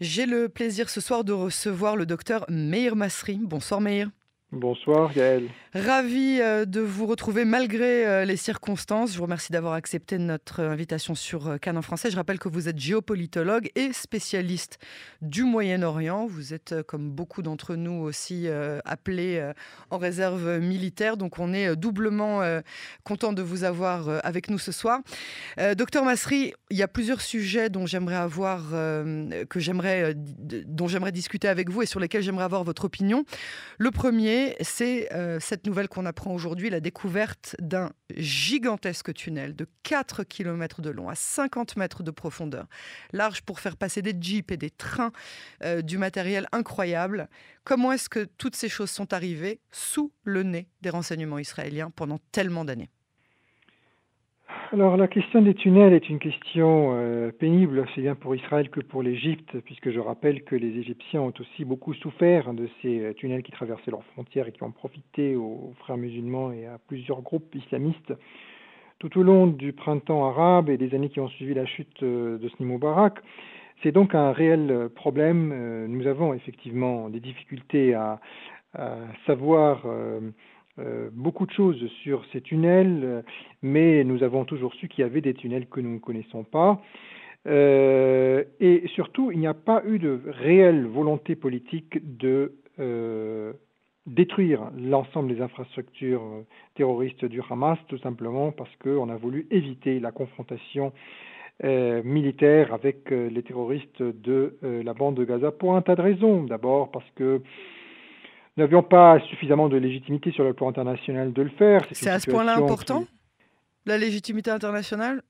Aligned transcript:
J'ai 0.00 0.26
le 0.26 0.50
plaisir 0.50 0.90
ce 0.90 1.00
soir 1.00 1.24
de 1.24 1.32
recevoir 1.32 1.96
le 1.96 2.04
docteur 2.04 2.44
Meir 2.50 2.96
Masri. 2.96 3.38
Bonsoir 3.40 3.80
Meir. 3.80 4.10
Bonsoir 4.52 5.12
Gaël. 5.12 5.48
Ravi 5.74 6.38
euh, 6.40 6.64
de 6.64 6.80
vous 6.80 7.04
retrouver 7.06 7.44
malgré 7.44 8.06
euh, 8.06 8.24
les 8.24 8.36
circonstances. 8.36 9.12
Je 9.12 9.18
vous 9.18 9.24
remercie 9.24 9.50
d'avoir 9.50 9.74
accepté 9.74 10.18
notre 10.18 10.62
invitation 10.62 11.16
sur 11.16 11.48
euh, 11.48 11.56
Cannes 11.58 11.76
en 11.76 11.82
français. 11.82 12.12
Je 12.12 12.16
rappelle 12.16 12.38
que 12.38 12.48
vous 12.48 12.68
êtes 12.68 12.78
géopolitologue 12.78 13.70
et 13.74 13.92
spécialiste 13.92 14.78
du 15.20 15.42
Moyen-Orient. 15.42 16.26
Vous 16.26 16.54
êtes, 16.54 16.80
comme 16.86 17.10
beaucoup 17.10 17.42
d'entre 17.42 17.74
nous 17.74 18.00
aussi, 18.00 18.46
appelé 18.84 19.52
en 19.90 19.98
réserve 19.98 20.60
militaire. 20.60 21.16
Donc 21.16 21.38
on 21.38 21.52
est 21.52 21.74
doublement 21.74 22.42
content 23.02 23.32
de 23.32 23.42
vous 23.42 23.64
avoir 23.64 24.24
avec 24.24 24.50
nous 24.50 24.58
ce 24.58 24.72
soir. 24.72 25.00
Docteur 25.76 26.04
Masri, 26.04 26.52
il 26.70 26.76
y 26.76 26.82
a 26.82 26.88
plusieurs 26.88 27.20
sujets 27.20 27.68
dont 27.70 27.86
j'aimerais 27.86 28.16
avoir, 28.16 28.70
que 28.70 29.60
j'aimerais, 29.60 30.14
dont 30.14 30.86
j'aimerais 30.86 31.12
discuter 31.12 31.48
avec 31.48 31.70
vous 31.70 31.82
et 31.82 31.86
sur 31.86 32.00
lesquels 32.00 32.22
j'aimerais 32.22 32.44
avoir 32.44 32.62
votre 32.62 32.84
opinion. 32.84 33.24
Le 33.78 33.90
premier, 33.90 34.35
c'est 34.60 35.08
cette 35.40 35.66
nouvelle 35.66 35.88
qu'on 35.88 36.06
apprend 36.06 36.32
aujourd'hui, 36.32 36.70
la 36.70 36.80
découverte 36.80 37.56
d'un 37.60 37.92
gigantesque 38.14 39.12
tunnel 39.14 39.54
de 39.54 39.66
4 39.82 40.24
km 40.24 40.80
de 40.80 40.90
long 40.90 41.08
à 41.08 41.14
50 41.14 41.76
mètres 41.76 42.02
de 42.02 42.10
profondeur, 42.10 42.66
large 43.12 43.42
pour 43.42 43.60
faire 43.60 43.76
passer 43.76 44.02
des 44.02 44.14
jeeps 44.18 44.52
et 44.52 44.56
des 44.56 44.70
trains, 44.70 45.12
euh, 45.62 45.82
du 45.82 45.98
matériel 45.98 46.46
incroyable. 46.52 47.28
Comment 47.64 47.92
est-ce 47.92 48.08
que 48.08 48.24
toutes 48.38 48.56
ces 48.56 48.68
choses 48.68 48.90
sont 48.90 49.12
arrivées 49.12 49.60
sous 49.70 50.12
le 50.24 50.42
nez 50.42 50.68
des 50.82 50.90
renseignements 50.90 51.38
israéliens 51.38 51.90
pendant 51.90 52.18
tellement 52.32 52.64
d'années? 52.64 52.90
Alors 54.72 54.96
la 54.96 55.06
question 55.06 55.42
des 55.42 55.54
tunnels 55.54 55.92
est 55.92 56.08
une 56.08 56.18
question 56.18 56.94
euh, 56.94 57.30
pénible, 57.30 57.78
aussi 57.80 58.00
bien 58.00 58.14
pour 58.14 58.34
Israël 58.34 58.68
que 58.68 58.80
pour 58.80 59.02
l'Égypte, 59.02 59.60
puisque 59.64 59.90
je 59.90 60.00
rappelle 60.00 60.42
que 60.42 60.56
les 60.56 60.78
Égyptiens 60.78 61.20
ont 61.20 61.32
aussi 61.38 61.64
beaucoup 61.64 61.94
souffert 61.94 62.52
de 62.52 62.68
ces 62.80 63.00
euh, 63.00 63.12
tunnels 63.12 63.42
qui 63.42 63.52
traversaient 63.52 63.90
leurs 63.90 64.04
frontières 64.14 64.48
et 64.48 64.52
qui 64.52 64.62
ont 64.64 64.72
profité 64.72 65.36
aux 65.36 65.72
frères 65.78 65.96
musulmans 65.96 66.52
et 66.52 66.66
à 66.66 66.78
plusieurs 66.88 67.22
groupes 67.22 67.54
islamistes 67.54 68.12
tout 68.98 69.18
au 69.18 69.22
long 69.22 69.46
du 69.46 69.72
printemps 69.72 70.26
arabe 70.26 70.68
et 70.68 70.78
des 70.78 70.94
années 70.94 71.10
qui 71.10 71.20
ont 71.20 71.28
suivi 71.28 71.54
la 71.54 71.66
chute 71.66 72.02
euh, 72.02 72.38
de 72.38 72.48
Sni 72.48 72.76
Barak. 72.78 73.18
C'est 73.82 73.92
donc 73.92 74.14
un 74.14 74.32
réel 74.32 74.88
problème. 74.94 75.86
Nous 75.86 76.06
avons 76.06 76.32
effectivement 76.32 77.10
des 77.10 77.20
difficultés 77.20 77.92
à, 77.92 78.18
savoir 79.26 79.86
beaucoup 81.12 81.46
de 81.46 81.52
choses 81.52 81.86
sur 82.02 82.24
ces 82.32 82.40
tunnels, 82.40 83.24
mais 83.62 84.04
nous 84.04 84.22
avons 84.22 84.44
toujours 84.44 84.74
su 84.74 84.88
qu'il 84.88 85.02
y 85.02 85.04
avait 85.04 85.20
des 85.20 85.34
tunnels 85.34 85.66
que 85.66 85.80
nous 85.80 85.94
ne 85.94 85.98
connaissons 85.98 86.44
pas. 86.44 86.82
Euh, 87.46 88.44
et 88.60 88.84
surtout, 88.94 89.30
il 89.30 89.38
n'y 89.38 89.46
a 89.46 89.54
pas 89.54 89.82
eu 89.86 89.98
de 89.98 90.20
réelle 90.26 90.86
volonté 90.86 91.36
politique 91.36 91.98
de 92.18 92.54
euh, 92.80 93.52
détruire 94.06 94.70
l'ensemble 94.76 95.32
des 95.34 95.40
infrastructures 95.40 96.44
terroristes 96.74 97.24
du 97.24 97.40
Hamas, 97.48 97.78
tout 97.88 97.98
simplement 97.98 98.50
parce 98.52 98.74
qu'on 98.76 99.08
a 99.08 99.16
voulu 99.16 99.46
éviter 99.50 100.00
la 100.00 100.12
confrontation 100.12 100.92
militaire 101.62 102.74
avec 102.74 103.10
les 103.10 103.42
terroristes 103.42 104.02
de 104.02 104.58
la 104.60 104.92
bande 104.92 105.14
de 105.14 105.24
Gaza 105.24 105.50
pour 105.52 105.74
un 105.74 105.80
tas 105.80 105.96
de 105.96 106.02
raisons. 106.02 106.44
D'abord 106.44 106.90
parce 106.90 107.10
que 107.14 107.40
nous 108.56 108.64
n'avions 108.64 108.82
pas 108.82 109.20
suffisamment 109.28 109.68
de 109.68 109.76
légitimité 109.76 110.32
sur 110.32 110.44
le 110.44 110.54
plan 110.54 110.68
international 110.68 111.32
de 111.32 111.42
le 111.42 111.50
faire. 111.50 111.82
C'est 111.92 112.10
à 112.10 112.18
ce 112.18 112.30
point-là 112.30 112.56
important, 112.56 113.04
la 113.84 113.98
légitimité 113.98 114.50
internationale? 114.50 115.22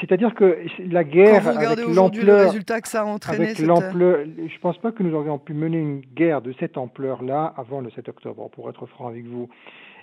C'est-à-dire 0.00 0.34
que 0.34 0.58
la 0.78 1.02
guerre, 1.02 1.42
Quand 1.42 2.14
vous 2.14 2.22
le 2.22 2.34
résultat 2.34 2.80
que 2.80 2.88
ça 2.88 3.02
a 3.02 3.04
entraîné, 3.04 3.46
avec 3.46 3.58
l'ampleur, 3.58 4.24
je 4.24 4.58
pense 4.60 4.78
pas 4.78 4.92
que 4.92 5.02
nous 5.02 5.14
aurions 5.14 5.38
pu 5.38 5.52
mener 5.52 5.78
une 5.78 6.00
guerre 6.00 6.42
de 6.42 6.54
cette 6.60 6.78
ampleur-là 6.78 7.52
avant 7.56 7.80
le 7.80 7.90
7 7.90 8.08
octobre. 8.08 8.48
Pour 8.50 8.70
être 8.70 8.86
franc 8.86 9.08
avec 9.08 9.24
vous, 9.26 9.48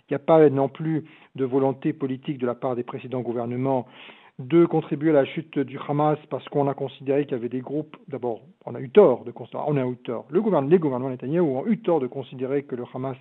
il 0.09 0.13
n'y 0.13 0.15
a 0.15 0.19
pas 0.19 0.49
non 0.49 0.67
plus 0.67 1.05
de 1.35 1.45
volonté 1.45 1.93
politique 1.93 2.37
de 2.37 2.45
la 2.45 2.55
part 2.55 2.75
des 2.75 2.83
précédents 2.83 3.21
gouvernements 3.21 3.87
de 4.39 4.65
contribuer 4.65 5.09
à 5.09 5.13
la 5.13 5.25
chute 5.25 5.57
du 5.57 5.79
Hamas 5.87 6.19
parce 6.29 6.47
qu'on 6.49 6.67
a 6.67 6.73
considéré 6.75 7.23
qu'il 7.23 7.31
y 7.31 7.35
avait 7.35 7.49
des 7.49 7.61
groupes. 7.61 7.97
D'abord, 8.07 8.41
on 8.65 8.75
a 8.75 8.79
eu 8.79 8.89
tort 8.89 9.23
de 9.25 9.31
considérer, 9.31 9.63
on 9.67 9.77
a 9.77 9.85
eu 9.85 9.97
tort. 9.97 10.25
Le 10.29 10.41
gouvernement, 10.41 10.71
les 10.71 10.79
gouvernements 10.79 11.09
Netanyahu 11.09 11.41
ont 11.41 11.65
eu 11.65 11.79
tort 11.79 11.99
de 11.99 12.07
considérer 12.07 12.63
que 12.63 12.75
le 12.75 12.83
Hamas 12.93 13.17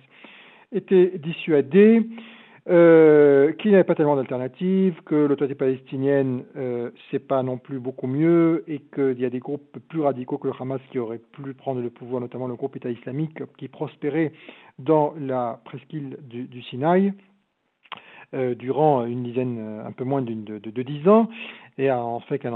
était 0.71 1.17
dissuadé, 1.17 2.03
euh, 2.69 3.51
qu'il 3.53 3.71
n'y 3.71 3.75
avait 3.75 3.83
pas 3.83 3.95
tellement 3.95 4.15
d'alternatives, 4.15 5.01
que 5.05 5.15
l'autorité 5.15 5.55
palestinienne 5.55 6.43
euh, 6.55 6.91
c'est 7.09 7.25
pas 7.25 7.41
non 7.41 7.57
plus 7.57 7.79
beaucoup 7.79 8.07
mieux 8.07 8.63
et 8.67 8.79
qu'il 8.93 9.19
y 9.19 9.25
a 9.25 9.29
des 9.31 9.39
groupes 9.39 9.79
plus 9.87 10.01
radicaux 10.01 10.37
que 10.37 10.47
le 10.47 10.53
Hamas 10.59 10.81
qui 10.91 10.99
auraient 10.99 11.21
pu 11.31 11.53
prendre 11.55 11.81
le 11.81 11.89
pouvoir, 11.89 12.21
notamment 12.21 12.47
le 12.47 12.55
groupe 12.55 12.75
État 12.75 12.91
islamique 12.91 13.39
qui 13.57 13.69
prospérait 13.69 14.33
dans 14.77 15.15
la 15.19 15.61
presqu'île 15.65 16.17
du 16.29 16.61
Sinaï. 16.63 17.13
Euh, 18.33 18.55
durant 18.55 19.05
une 19.05 19.23
dizaine, 19.23 19.57
euh, 19.57 19.87
un 19.87 19.93
peu 19.93 20.03
moins 20.03 20.21
de, 20.21 20.33
de, 20.33 20.81
dix 20.81 21.07
ans, 21.07 21.29
et 21.77 21.87
avec 21.87 22.43
un 22.43 22.51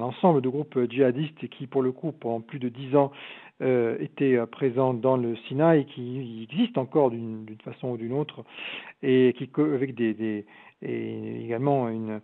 ensemble 0.00 0.40
de 0.42 0.48
groupes 0.48 0.78
djihadistes 0.88 1.48
qui, 1.48 1.66
pour 1.66 1.82
le 1.82 1.90
coup, 1.90 2.12
pendant 2.12 2.40
plus 2.40 2.60
de 2.60 2.68
dix 2.68 2.94
ans, 2.94 3.10
euh, 3.62 3.96
étaient 3.98 4.38
présents 4.46 4.94
dans 4.94 5.16
le 5.16 5.34
Sinaï, 5.48 5.86
qui 5.86 6.44
existent 6.44 6.82
encore 6.82 7.10
d'une 7.10 7.56
façon 7.64 7.88
ou 7.90 7.96
d'une 7.96 8.12
autre, 8.12 8.44
et 9.02 9.34
qui 9.36 9.50
avec 9.56 9.96
des 9.96 10.46
et 10.82 11.44
également 11.44 11.88
une 11.88 12.20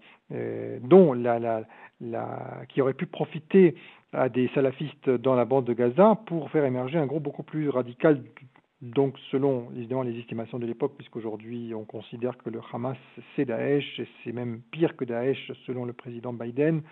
dont 0.83 1.15
la, 1.15 1.41
la, 1.41 1.63
la, 2.01 2.63
qui 2.69 2.81
aurait 2.81 2.95
pu 2.95 3.07
profiter 3.07 3.75
à 4.13 4.29
des 4.29 4.49
salafistes 4.55 5.11
dans 5.11 5.35
la 5.35 5.45
bande 5.45 5.65
de 5.65 5.73
Gaza 5.73 6.17
pour 6.27 6.49
faire 6.51 6.65
émerger 6.65 6.99
un 6.99 7.07
groupe 7.07 7.25
beaucoup 7.25 7.43
plus 7.43 7.69
radical 7.71 8.21
donc, 8.81 9.19
selon 9.33 9.69
évidemment 9.77 10.03
les 10.03 10.17
estimations 10.19 10.59
de 10.59 10.67
l'époque, 10.67 10.95
puisqu'aujourd'hui 10.97 11.75
on 11.75 11.85
considère 11.85 12.39
que 12.39 12.49
le 12.49 12.61
Hamas 12.73 12.97
c'est 13.35 13.45
Daesh, 13.45 13.99
et 13.99 14.07
c'est 14.23 14.33
même 14.33 14.61
pire 14.71 14.97
que 14.97 15.05
Daesh 15.05 15.51
selon 15.67 15.85
le 15.85 15.93
président 15.93 16.33
Biden. 16.33 16.83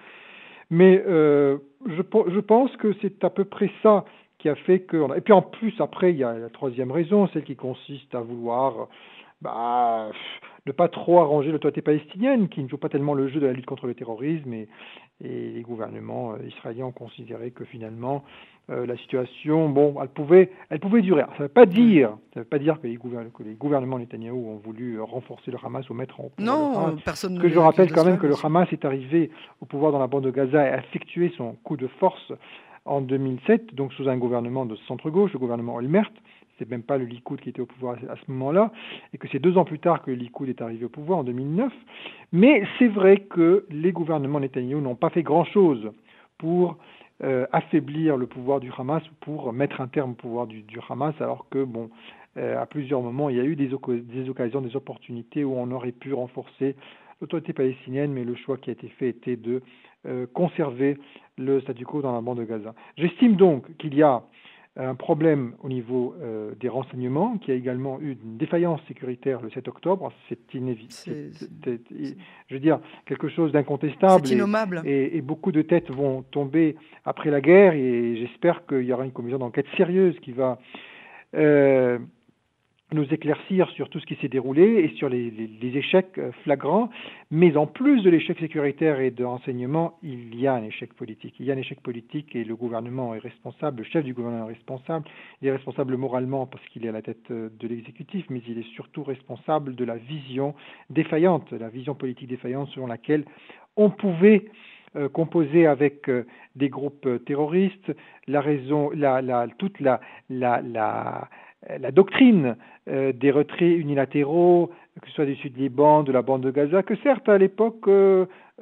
Mais 0.69 1.01
euh, 1.07 1.59
je, 1.87 2.03
pense 2.41 2.77
que 2.79 2.93
c'est 3.01 3.23
à 3.23 3.31
peu 3.31 3.45
près 3.45 3.71
ça 3.85 4.05
qui 4.39 4.49
a 4.49 4.57
fait 4.57 4.81
que. 4.81 5.17
Et 5.17 5.21
puis 5.21 5.33
en 5.33 5.43
plus, 5.43 5.75
après, 5.81 6.13
il 6.13 6.19
y 6.19 6.25
a 6.25 6.37
la 6.37 6.51
troisième 6.51 6.91
raison, 6.91 7.29
celle 7.29 7.45
qui 7.45 7.55
consiste 7.55 8.13
à 8.17 8.21
vouloir 8.21 8.89
bah, 9.41 10.11
ne 10.67 10.73
pas 10.73 10.89
trop 10.89 11.21
arranger 11.21 11.53
l'autorité 11.53 11.81
palestinienne, 11.83 12.49
qui 12.49 12.63
ne 12.63 12.69
joue 12.69 12.79
pas 12.79 12.89
tellement 12.89 13.15
le 13.15 13.29
jeu 13.29 13.41
de 13.41 13.47
la 13.47 13.53
lutte 13.53 13.67
contre 13.67 13.87
le 13.87 13.95
terrorisme, 13.95 14.53
et, 14.53 14.69
et 15.23 15.51
les 15.51 15.63
gouvernements 15.63 16.33
euh, 16.33 16.47
israéliens 16.47 16.87
ont 16.87 16.93
considéré 16.93 17.51
que 17.51 17.65
finalement 17.65 18.25
euh, 18.69 18.85
la 18.85 18.97
situation, 18.97 19.69
bon, 19.69 19.95
elle 20.03 20.09
pouvait, 20.09 20.51
elle 20.71 20.81
pouvait 20.81 21.01
durer. 21.01 21.23
Ça 21.23 21.35
ne 21.39 21.43
veut 21.45 21.49
pas 21.49 21.67
dire, 21.67 22.17
ça 22.35 22.41
veut 22.41 22.47
pas 22.47 22.59
dire 22.59 22.81
que 22.81 22.89
les, 22.89 22.97
gouvernements, 22.97 23.31
que 23.31 23.43
les 23.45 23.55
gouvernements 23.55 23.99
Netanyahou 23.99 24.51
ont 24.51 24.57
voulu 24.57 25.01
renforcer 25.01 25.53
le 25.53 25.59
Hamas 25.65 25.89
ou 25.89 25.95
mettre 25.95 26.21
en 26.21 26.33
non, 26.39 26.97
personne. 27.05 27.39
Que 27.39 27.49
je 27.49 27.59
rappelle 27.59 27.93
quand 27.93 28.05
même 28.05 28.19
que 28.19 28.27
le 28.27 28.35
Hamas 28.43 28.67
est 28.73 28.85
arrivé 28.85 29.31
au 29.61 29.67
pouvoir 29.67 29.93
dans 29.93 30.01
la 30.01 30.09
bande 30.09 30.25
de 30.25 30.33
Gaza 30.33 30.67
et 30.67 30.71
a 30.71 30.79
effectué 30.79 31.33
son 31.37 31.53
coup 31.63 31.77
de 31.77 31.87
force 31.87 32.33
en 32.87 33.01
2007, 33.01 33.75
donc 33.75 33.93
sous 33.93 34.09
un 34.09 34.17
gouvernement 34.17 34.67
de 34.67 34.75
centre-gauche, 34.89 35.33
le 35.33 35.39
gouvernement 35.39 35.77
Olmert. 35.77 36.11
C'est 36.59 36.69
même 36.71 36.83
pas 36.83 36.99
le 36.99 37.05
Likoud 37.05 37.41
qui 37.41 37.51
était 37.51 37.61
au 37.61 37.67
pouvoir 37.67 37.97
à 38.09 38.17
ce 38.17 38.31
moment-là, 38.31 38.73
et 39.13 39.19
que 39.19 39.29
c'est 39.29 39.39
deux 39.39 39.59
ans 39.59 39.65
plus 39.65 39.79
tard 39.79 40.03
que 40.03 40.11
le 40.11 40.17
Likoud 40.17 40.49
est 40.49 40.63
arrivé 40.63 40.85
au 40.85 40.89
pouvoir 40.89 41.19
en 41.19 41.25
2009. 41.25 41.73
Mais 42.33 42.65
c'est 42.79 42.89
vrai 42.89 43.19
que 43.19 43.67
les 43.71 43.93
gouvernements 43.93 44.41
Netanyahou 44.41 44.81
n'ont 44.81 44.95
pas 44.95 45.11
fait 45.11 45.23
grand-chose 45.23 45.91
pour 46.39 46.79
euh, 47.25 47.47
affaiblir 47.53 48.17
le 48.17 48.27
pouvoir 48.27 48.61
du 48.61 48.71
Hamas 48.77 49.03
pour 49.21 49.53
mettre 49.53 49.81
un 49.81 49.89
terme 49.89 50.11
au 50.13 50.15
pouvoir 50.15 50.47
du, 50.47 50.65
Hamas, 50.89 51.15
alors 51.21 51.47
que, 51.51 51.65
bon, 51.65 51.89
euh, 52.37 52.61
à 52.61 52.67
plusieurs 52.67 53.01
moments, 53.01 53.31
il 53.31 53.37
y 53.37 53.41
a 53.41 53.45
eu 53.45 53.57
des, 53.57 53.69
des, 53.69 54.29
occasions, 54.29 54.61
des 54.61 54.77
opportunités 54.77 55.43
où 55.43 55.55
on 55.57 55.71
aurait 55.71 55.93
pu 55.93 56.13
renforcer 56.13 56.77
l'autorité 57.21 57.55
palestinienne, 57.55 58.13
mais 58.13 58.25
le 58.25 58.35
choix 58.35 58.59
qui 58.59 58.69
a 58.69 58.75
été 58.75 58.89
fait 58.89 59.09
était 59.09 59.37
de 59.37 59.63
euh, 60.07 60.27
conserver 60.33 60.99
le 61.39 61.61
statu 61.61 61.85
quo 61.87 62.03
dans 62.03 62.13
la 62.13 62.21
bande 62.21 62.39
de 62.39 62.45
Gaza. 62.45 62.75
J'estime 62.99 63.37
donc 63.37 63.75
qu'il 63.79 63.95
y 63.95 64.03
a 64.03 64.23
un 64.77 64.95
problème 64.95 65.55
au 65.63 65.69
niveau 65.69 66.15
euh, 66.21 66.53
des 66.61 66.69
renseignements, 66.69 67.39
qui 67.39 67.51
a 67.51 67.55
également 67.55 68.01
eu 68.01 68.19
une 68.23 68.37
défaillance 68.37 68.81
sécuritaire 68.89 69.41
le 69.41 69.51
7 69.51 69.69
octobre. 69.69 70.13
C'est 70.29 70.55
inévitable. 70.55 71.31
Je 72.49 72.55
veux 72.55 72.61
dire, 72.61 72.81
quelque 73.07 73.29
chose 73.29 73.53
d'incontestable. 73.53 74.27
C'est 74.27 74.35
innommable. 74.35 74.83
Et, 74.85 75.21
beaucoup 75.23 75.51
de 75.51 75.63
têtes 75.63 75.91
vont 75.91 76.23
tomber 76.31 76.77
après 77.05 77.31
la 77.31 77.41
guerre, 77.41 77.73
et 77.73 78.17
j'espère 78.17 78.67
qu'il 78.67 78.83
y 78.83 78.93
aura 78.93 79.05
une 79.05 79.13
commission 79.13 79.39
d'enquête 79.39 79.67
sérieuse 79.77 80.17
qui 80.21 80.33
va 80.33 80.59
euh, 81.35 81.99
nous 82.93 83.05
éclaircir 83.13 83.69
sur 83.71 83.89
tout 83.89 83.99
ce 83.99 84.07
qui 84.07 84.15
s'est 84.17 84.29
déroulé 84.29 84.63
et 84.63 84.97
sur 84.97 85.09
les, 85.09 85.33
échecs 85.63 86.19
euh, 86.19 86.31
flagrants. 86.45 86.89
Mais 87.33 87.57
en 87.57 87.67
plus 87.67 88.03
de 88.03 88.11
l'échec 88.11 88.39
sécuritaire 88.39 89.01
et 89.01 89.11
de 89.11 89.25
renseignement, 89.25 89.99
il 90.03 90.39
y 90.39 90.47
a 90.47 90.55
un 90.55 90.63
échec 90.63 90.95
politique. 90.95 91.35
Il 91.41 91.47
y 91.47 91.51
a 91.51 91.55
un 91.55 91.59
échec 91.59 91.81
politique 91.81 92.37
et 92.37 92.45
le 92.45 92.55
gouvernement 92.55 93.15
est 93.15 93.19
responsable, 93.19 93.79
le 93.79 93.85
chef 93.85 94.05
du 94.05 94.15
gouvernement 94.15 94.49
est 94.49 94.55
responsable. 94.55 95.09
Il 95.43 95.49
est 95.49 95.53
responsable 95.53 95.97
moralement 95.97 96.47
parce 96.47 96.65
qu'il 96.69 96.87
est 96.87 96.89
à 96.89 96.93
la 96.93 97.03
tête 97.03 97.31
euh, 97.33 97.49
de 97.59 97.67
l'exécutif, 97.67 98.25
mais 98.31 98.41
il 98.47 98.59
est 98.59 98.75
surtout 98.75 99.03
responsable 99.03 99.75
de 99.75 99.85
la 99.85 99.97
vision 99.97 100.55
défaillante, 100.89 101.51
la 101.53 101.69
vision 101.69 101.97
politique 101.97 102.29
défaillante 102.29 102.69
selon 102.69 102.87
laquelle 102.87 103.25
on 103.77 103.91
pouvait 103.91 104.47
composé 105.13 105.67
avec 105.67 106.11
des 106.55 106.71
groupes 106.71 107.07
terroristes, 107.27 107.93
la 108.27 108.41
raison, 108.41 108.91
la, 108.95 109.21
la, 109.21 109.47
toute 109.59 109.79
la, 109.79 110.01
la, 110.31 111.29
la, 111.69 111.79
la 111.79 111.91
doctrine 111.91 112.57
des 112.87 113.31
retraits 113.33 113.79
unilatéraux, 113.79 114.71
que 115.03 115.09
ce 115.09 115.15
soit 115.15 115.25
du 115.25 115.35
Sud-Liban, 115.35 116.05
de 116.05 116.13
la 116.13 116.23
bande 116.23 116.43
de 116.43 116.51
Gaza, 116.51 116.83
que 116.83 116.95
certes 117.03 117.29
à 117.29 117.37
l'époque 117.37 117.89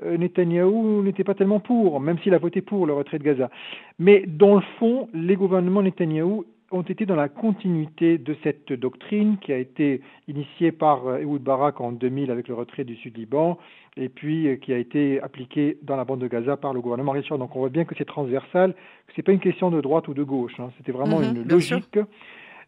Netanyahou 0.03 1.03
n'était 1.03 1.25
pas 1.25 1.35
tellement 1.35 1.61
pour, 1.61 2.01
même 2.01 2.19
s'il 2.21 2.33
a 2.33 2.39
voté 2.39 2.63
pour 2.63 2.87
le 2.87 2.95
retrait 2.95 3.19
de 3.19 3.25
Gaza. 3.25 3.51
Mais 3.99 4.25
dans 4.27 4.55
le 4.55 4.63
fond, 4.79 5.09
les 5.13 5.37
gouvernements 5.37 5.83
Netanyahou 5.83 6.47
ont 6.75 6.83
été 6.83 7.07
dans 7.07 7.17
la 7.17 7.29
continuité 7.29 8.19
de 8.19 8.37
cette 8.43 8.73
doctrine 8.73 9.39
qui 9.39 9.53
a 9.53 9.59
été 9.59 10.01
initiée 10.29 10.73
par 10.73 11.07
euh, 11.07 11.19
Ehud 11.19 11.43
Barak 11.43 11.81
en 11.81 11.93
2000 11.93 12.31
avec 12.31 12.49
le 12.49 12.55
retrait 12.55 12.85
du 12.85 12.97
Sud-Liban 12.97 13.59
et 13.97 14.09
puis 14.09 14.49
euh, 14.49 14.57
qui 14.57 14.73
a 14.73 14.79
été 14.79 15.21
appliquée 15.21 15.79
dans 15.83 15.97
la 15.97 16.05
bande 16.05 16.21
de 16.21 16.27
Gaza 16.27 16.57
par 16.57 16.75
le 16.75 16.81
gouvernement 16.81 17.13
Richard. 17.13 17.39
Donc 17.39 17.55
on 17.55 17.61
voit 17.61 17.69
bien 17.69 17.85
que 17.85 17.95
c'est 17.97 18.05
transversal, 18.05 18.73
que 19.07 19.13
ce 19.15 19.21
n'est 19.21 19.25
pas 19.25 19.33
une 19.33 19.41
question 19.41 19.71
de 19.71 19.81
droite 19.81 20.09
ou 20.09 20.15
de 20.15 20.23
gauche, 20.23 20.59
hein. 20.59 20.71
c'était 20.77 20.93
vraiment 20.93 21.21
mhm, 21.21 21.37
une 21.37 21.49
logique. 21.49 21.99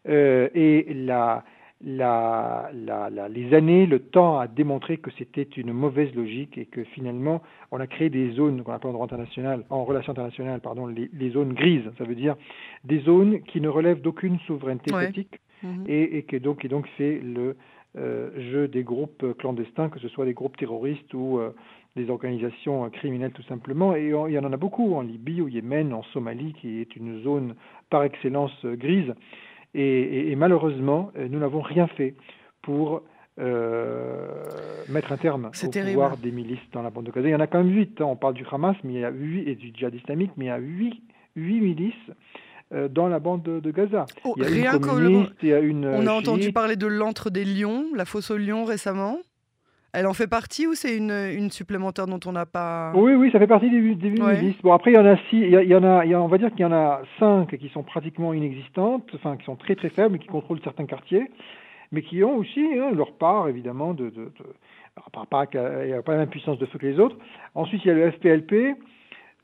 Euh, 0.07 0.49
et 0.53 0.85
la, 0.93 1.43
la, 1.83 2.69
la, 2.73 3.29
les 3.29 3.53
années, 3.53 3.85
le 3.85 3.99
temps 3.99 4.39
a 4.39 4.47
démontré 4.47 4.97
que 4.97 5.11
c'était 5.17 5.43
une 5.43 5.73
mauvaise 5.73 6.13
logique 6.15 6.57
et 6.57 6.65
que 6.65 6.83
finalement, 6.83 7.41
on 7.71 7.79
a 7.79 7.87
créé 7.87 8.09
des 8.09 8.31
zones 8.31 8.63
qu'on 8.63 8.73
appelle 8.73 8.89
en 8.89 8.93
droit 8.93 9.05
international, 9.05 9.63
en 9.69 9.83
relation 9.83 10.11
internationale, 10.11 10.59
pardon, 10.59 10.87
les, 10.87 11.29
zones 11.29 11.53
grises. 11.53 11.89
Ça 11.97 12.03
veut 12.03 12.15
dire 12.15 12.35
des 12.83 12.99
zones 12.99 13.41
qui 13.43 13.61
ne 13.61 13.69
relèvent 13.69 14.01
d'aucune 14.01 14.39
souveraineté 14.47 14.91
politique 14.91 15.39
mhm. 15.61 15.83
et, 15.87 16.17
et, 16.17 16.23
qui 16.23 16.39
donc, 16.39 16.61
qui 16.61 16.67
donc 16.67 16.87
fait 16.97 17.19
le 17.19 17.55
euh, 17.97 18.29
jeu 18.51 18.67
des 18.67 18.83
groupes 18.83 19.25
clandestins, 19.37 19.89
que 19.89 19.99
ce 19.99 20.07
soit 20.07 20.25
des 20.25 20.33
groupes 20.33 20.57
terroristes 20.57 21.13
ou 21.13 21.39
euh, 21.39 21.51
des 21.95 22.09
organisations 22.09 22.89
criminelles 22.89 23.31
tout 23.33 23.43
simplement. 23.43 23.95
Et 23.95 24.07
il 24.07 24.33
y 24.33 24.39
en 24.39 24.51
a 24.51 24.57
beaucoup 24.57 24.95
en 24.95 25.01
Libye, 25.01 25.41
au 25.41 25.47
Yémen, 25.47 25.93
en 25.93 26.03
Somalie, 26.13 26.53
qui 26.53 26.79
est 26.79 26.95
une 26.95 27.21
zone 27.21 27.55
par 27.89 28.03
excellence 28.03 28.65
grise. 28.65 29.13
Et, 29.79 30.35
malheureusement, 30.35 31.11
euh, 31.17 31.27
nous 31.29 31.37
n'avons 31.37 31.61
rien 31.61 31.85
fait 31.85 32.15
pour 32.63 33.03
euh, 33.39 34.43
mettre 34.89 35.11
un 35.11 35.17
terme 35.17 35.51
au 35.63 35.69
pouvoir 35.69 36.17
des 36.17 36.31
milices 36.31 36.57
dans 36.73 36.81
la 36.81 36.89
bande 36.89 37.05
de 37.05 37.11
Gaza. 37.11 37.27
Il 37.27 37.31
y 37.31 37.35
en 37.35 37.39
a 37.39 37.47
quand 37.47 37.63
même 37.63 37.73
huit. 37.73 38.01
Hein. 38.01 38.05
On 38.05 38.15
parle 38.15 38.33
du 38.33 38.43
Hamas, 38.51 38.75
mais 38.83 38.93
il 38.93 38.99
y 38.99 39.05
a 39.05 39.11
huit 39.11 39.47
et 39.47 39.55
du 39.55 39.71
djihad 39.71 39.93
islamique, 39.93 40.31
mais 40.35 40.45
il 40.45 40.47
y 40.47 40.51
a 40.51 40.57
huit, 40.57 41.03
huit 41.35 41.61
milices 41.61 41.93
euh, 42.73 42.87
dans 42.87 43.07
la 43.07 43.19
bande 43.19 43.43
de, 43.43 43.71
Gaza. 43.71 44.07
Oh, 44.23 44.33
il 44.37 44.43
y 44.43 44.45
a 44.45 44.71
rien 44.71 44.97
une 44.97 45.29
il 45.43 45.49
y 45.49 45.53
a 45.53 45.59
une 45.59 45.85
On 45.85 46.07
a 46.07 46.11
entendu 46.11 46.51
parler 46.51 46.75
de 46.75 46.87
l'antre 46.87 47.29
des 47.29 47.45
lions, 47.45 47.85
la 47.93 48.05
fosse 48.05 48.31
aux 48.31 48.37
lions 48.37 48.65
récemment. 48.65 49.19
Elle 49.97 50.05
en 50.05 50.13
fait 50.13 50.27
partie 50.27 50.67
ou 50.67 50.75
c'est 50.75 50.95
une, 50.95 51.09
une, 51.09 51.49
supplémentaire 51.49 52.05
dont 52.05 52.19
on 52.27 52.31
n'a 52.31 52.45
pas 52.45 52.91
Oui, 52.93 53.13
oui, 53.15 53.31
ça 53.31 53.39
fait 53.39 53.47
partie 53.47 53.67
des, 53.71 53.95
des 53.95 54.13
Bon, 54.61 54.71
après, 54.71 54.91
il 54.91 54.93
y 54.93 54.97
en 54.99 55.05
a 55.07 55.17
six, 55.29 55.39
il 55.39 55.49
y, 55.49 55.75
en 55.75 55.83
a, 55.83 56.05
on 56.05 56.27
va 56.27 56.37
dire 56.37 56.51
qu'il 56.51 56.59
y 56.59 56.65
en 56.65 56.71
a 56.71 57.01
cinq 57.17 57.57
qui 57.57 57.67
sont 57.69 57.81
pratiquement 57.81 58.31
inexistantes, 58.31 59.09
enfin, 59.15 59.37
qui 59.37 59.45
sont 59.45 59.55
très 59.55 59.73
très 59.73 59.89
faibles, 59.89 60.19
qui 60.19 60.27
contrôlent 60.27 60.61
certains 60.63 60.85
quartiers, 60.85 61.31
mais 61.91 62.03
qui 62.03 62.23
ont 62.23 62.35
aussi 62.35 62.63
hein, 62.79 62.91
leur 62.93 63.13
part, 63.13 63.49
évidemment, 63.49 63.95
de. 63.95 64.11
de, 64.11 64.25
de 64.25 64.31
pas, 65.11 65.45
il 65.51 65.87
n'y 65.87 65.93
a 65.93 66.03
pas 66.03 66.11
la 66.11 66.19
même 66.19 66.29
puissance 66.29 66.59
de 66.59 66.67
feu 66.67 66.77
que 66.77 66.85
les 66.85 66.99
autres. 66.99 67.17
Ensuite, 67.55 67.83
il 67.83 67.87
y 67.87 67.91
a 67.91 67.95
le 67.95 68.11
FPLP, 68.11 68.75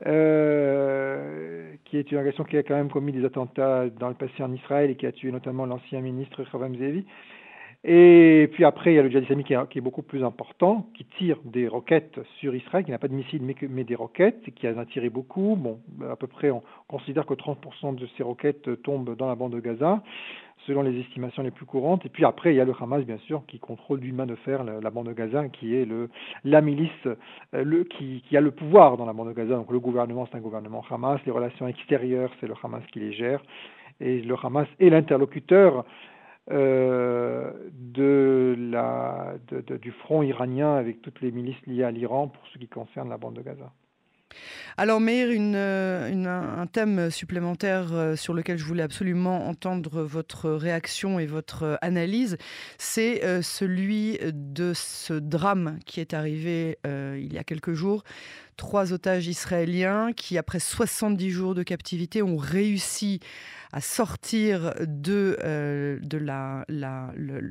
euh, 0.06 1.74
qui 1.86 1.98
est 1.98 2.12
une 2.12 2.18
organisation 2.18 2.44
qui 2.44 2.58
a 2.58 2.64
quand 2.64 2.76
même 2.76 2.92
commis 2.92 3.12
des 3.12 3.26
attentats 3.26 3.90
dans 3.90 4.10
le 4.10 4.14
passé 4.14 4.44
en 4.44 4.54
Israël 4.54 4.92
et 4.92 4.96
qui 4.96 5.08
a 5.08 5.12
tué 5.12 5.32
notamment 5.32 5.66
l'ancien 5.66 6.00
ministre 6.02 6.44
Khavam 6.44 6.76
Zevi. 6.78 7.06
Et 7.86 8.50
puis 8.54 8.64
après, 8.64 8.94
il 8.94 8.96
y 8.96 9.00
a 9.00 9.04
le 9.04 9.10
djihad 9.10 9.68
qui 9.68 9.78
est, 9.78 9.82
beaucoup 9.82 10.04
plus 10.04 10.24
important, 10.24 10.88
qui 10.94 11.04
tire 11.18 11.38
des 11.44 11.68
roquettes 11.68 12.18
sur 12.40 12.56
Israël, 12.56 12.86
qui 12.86 12.92
n'a 12.92 12.98
pas 12.98 13.10
de 13.10 13.14
missiles 13.14 13.42
mais, 13.42 13.84
des 13.84 13.96
roquettes, 13.96 14.42
et 14.48 14.52
qui 14.52 14.68
a 14.68 14.86
tiré 14.86 15.10
beaucoup. 15.10 15.58
Bon, 15.58 15.80
à 16.10 16.16
peu 16.16 16.28
près, 16.28 16.50
on 16.50 16.64
considère 16.88 17.26
que 17.26 17.34
30% 17.34 17.96
de 17.96 18.08
ces 18.16 18.24
roquettes 18.24 18.82
tombent 18.84 19.18
dans 19.18 19.28
la 19.28 19.36
bande 19.36 19.52
de 19.52 19.60
Gaza, 19.60 20.02
selon 20.66 20.82
les 20.82 20.98
estimations 20.98 21.44
les 21.44 21.52
plus 21.52 21.66
courantes. 21.66 22.06
Et 22.06 22.10
puis 22.10 22.24
après, 22.24 22.54
il 22.54 22.56
y 22.56 22.62
a 22.62 22.66
le 22.66 22.74
Hamas, 22.80 23.04
bien 23.04 23.18
sûr, 23.18 23.44
qui 23.48 23.60
contrôle 23.60 24.00
d'une 24.00 24.16
main 24.16 24.28
de 24.28 24.36
fer 24.36 24.64
la, 24.64 24.90
bande 24.90 25.08
de 25.08 25.14
Gaza, 25.14 25.50
qui 25.50 25.76
est 25.76 25.84
le, 25.84 26.10
la 26.46 26.62
milice 26.62 26.90
euh, 27.06 27.16
le, 27.52 27.84
qui, 27.84 28.24
qui 28.30 28.38
a 28.38 28.42
le 28.42 28.52
pouvoir 28.52 28.96
dans 28.96 29.06
la 29.06 29.12
bande 29.12 29.28
de 29.28 29.34
Gaza. 29.34 29.56
Donc 29.56 29.70
le 29.70 29.80
gouvernement, 29.82 30.26
c'est 30.32 30.38
un 30.38 30.42
gouvernement 30.42 30.86
Hamas. 30.90 31.20
Les 31.26 31.34
relations 31.34 31.68
extérieures, 31.68 32.32
c'est 32.40 32.48
le 32.48 32.54
Hamas 32.64 32.84
qui 32.94 33.02
les 33.02 33.12
gère. 33.12 33.42
Et 34.00 34.22
le 34.22 34.36
Hamas 34.42 34.68
est 34.80 34.90
l'interlocuteur 34.90 35.84
euh, 36.52 37.52
de 37.72 38.56
la, 38.58 39.36
du 39.82 39.92
front 39.92 40.24
iranien 40.24 40.76
avec 40.76 41.02
toutes 41.02 41.22
les 41.22 41.32
milices 41.32 41.56
liées 41.66 41.84
à 41.84 41.92
l'Iran 41.92 42.28
pour 42.28 42.46
ce 42.52 42.58
qui 42.58 42.68
concerne 42.68 43.10
la 43.10 43.18
bande 43.18 43.36
de 43.36 43.42
Gaza. 43.42 43.72
Alors, 44.78 45.00
Meir, 45.00 45.30
une, 45.30 45.56
un 45.56 46.66
thème 46.66 47.12
supplémentaire 47.12 47.94
euh, 47.94 48.16
sur 48.16 48.34
lequel 48.34 48.58
je 48.58 48.66
voulais 48.66 48.84
absolument 48.84 49.48
entendre 49.48 50.02
votre 50.02 50.50
réaction 50.50 51.20
et 51.20 51.28
votre 51.28 51.78
analyse, 51.82 52.38
c'est 52.78 53.24
euh, 53.24 53.42
celui 53.42 54.18
de 54.34 54.74
ce 54.74 55.14
drame 55.14 55.78
qui 55.86 56.02
est 56.02 56.14
arrivé 56.14 56.78
il 56.84 57.32
y 57.32 57.38
a 57.38 57.44
quelques 57.44 57.74
jours 57.74 58.04
trois 58.58 58.94
otages 58.94 59.28
israéliens 59.28 60.14
qui, 60.14 60.38
après 60.38 60.60
70 60.60 61.30
jours 61.30 61.56
de 61.56 61.64
captivité, 61.64 62.22
ont 62.22 62.38
réussi 62.38 63.20
à 63.72 63.82
sortir 63.82 64.76
de, 64.82 65.38
euh, 65.44 65.98
de 66.02 66.18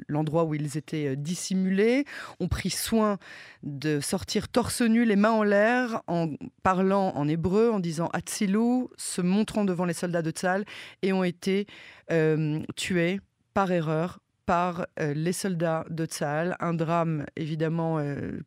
l'endroit 0.08 0.44
où 0.44 0.54
ils 0.54 0.78
étaient 0.78 1.08
euh, 1.08 1.16
dissimulés, 1.16 2.04
ont 2.38 2.48
pris 2.48 2.70
soin 2.70 3.18
de 3.64 3.98
sortir 4.00 4.48
torse 4.48 4.82
nu, 4.82 5.04
les 5.04 5.16
mains 5.16 5.32
en 5.32 5.42
l'air, 5.42 6.02
en 6.06 6.28
parlant 6.62 7.12
en 7.16 7.26
hébreu, 7.26 7.70
en 7.70 7.80
disant 7.80 8.08
Atsilou, 8.12 8.88
se 8.96 9.20
montrant 9.20 9.64
devant 9.64 9.84
les 9.84 9.94
soldats 9.94 10.22
de 10.22 10.30
Tzal, 10.30 10.64
et 11.02 11.12
ont 11.12 11.24
été 11.24 11.66
euh, 12.12 12.60
tués 12.76 13.20
par 13.52 13.72
erreur 13.72 14.20
par 14.46 14.86
euh, 14.98 15.14
les 15.14 15.32
soldats 15.32 15.84
de 15.90 16.04
Tsahal, 16.04 16.56
un 16.60 16.74
drame 16.74 17.26
évidemment 17.36 17.98
euh, 17.98 18.40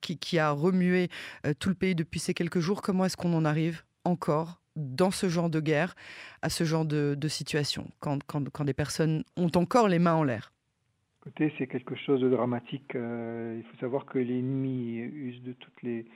qui, 0.00 0.38
a 0.38 0.50
remué 0.50 1.08
euh, 1.46 1.54
tout 1.58 1.68
le 1.68 1.74
pays 1.74 1.94
depuis 1.94 2.20
ces 2.20 2.34
quelques 2.34 2.60
jours. 2.60 2.82
Comment 2.82 3.04
est-ce 3.04 3.16
qu'on 3.16 3.34
en 3.34 3.44
arrive 3.44 3.82
encore 4.04 4.60
dans 4.76 5.10
ce 5.10 5.28
genre 5.28 5.50
de 5.50 5.60
guerre, 5.60 5.94
à 6.42 6.48
ce 6.48 6.64
genre 6.64 6.84
de, 6.84 7.16
situation, 7.28 7.88
quand, 8.00 8.24
quand, 8.24 8.64
des 8.64 8.74
personnes 8.74 9.22
ont 9.36 9.50
encore 9.54 9.88
les 9.88 10.00
mains 10.00 10.14
en 10.14 10.24
l'air? 10.24 10.52
Écoutez, 11.20 11.54
c'est 11.56 11.68
quelque 11.68 11.94
chose 11.94 12.20
de 12.20 12.28
dramatique. 12.28 12.90
il 12.94 13.64
faut 13.70 13.78
savoir 13.78 14.04
que 14.04 14.18
l'ennemi 14.18 14.96
use 14.98 15.42
de 15.42 15.52
toutes 15.52 15.80
les, 15.82 16.06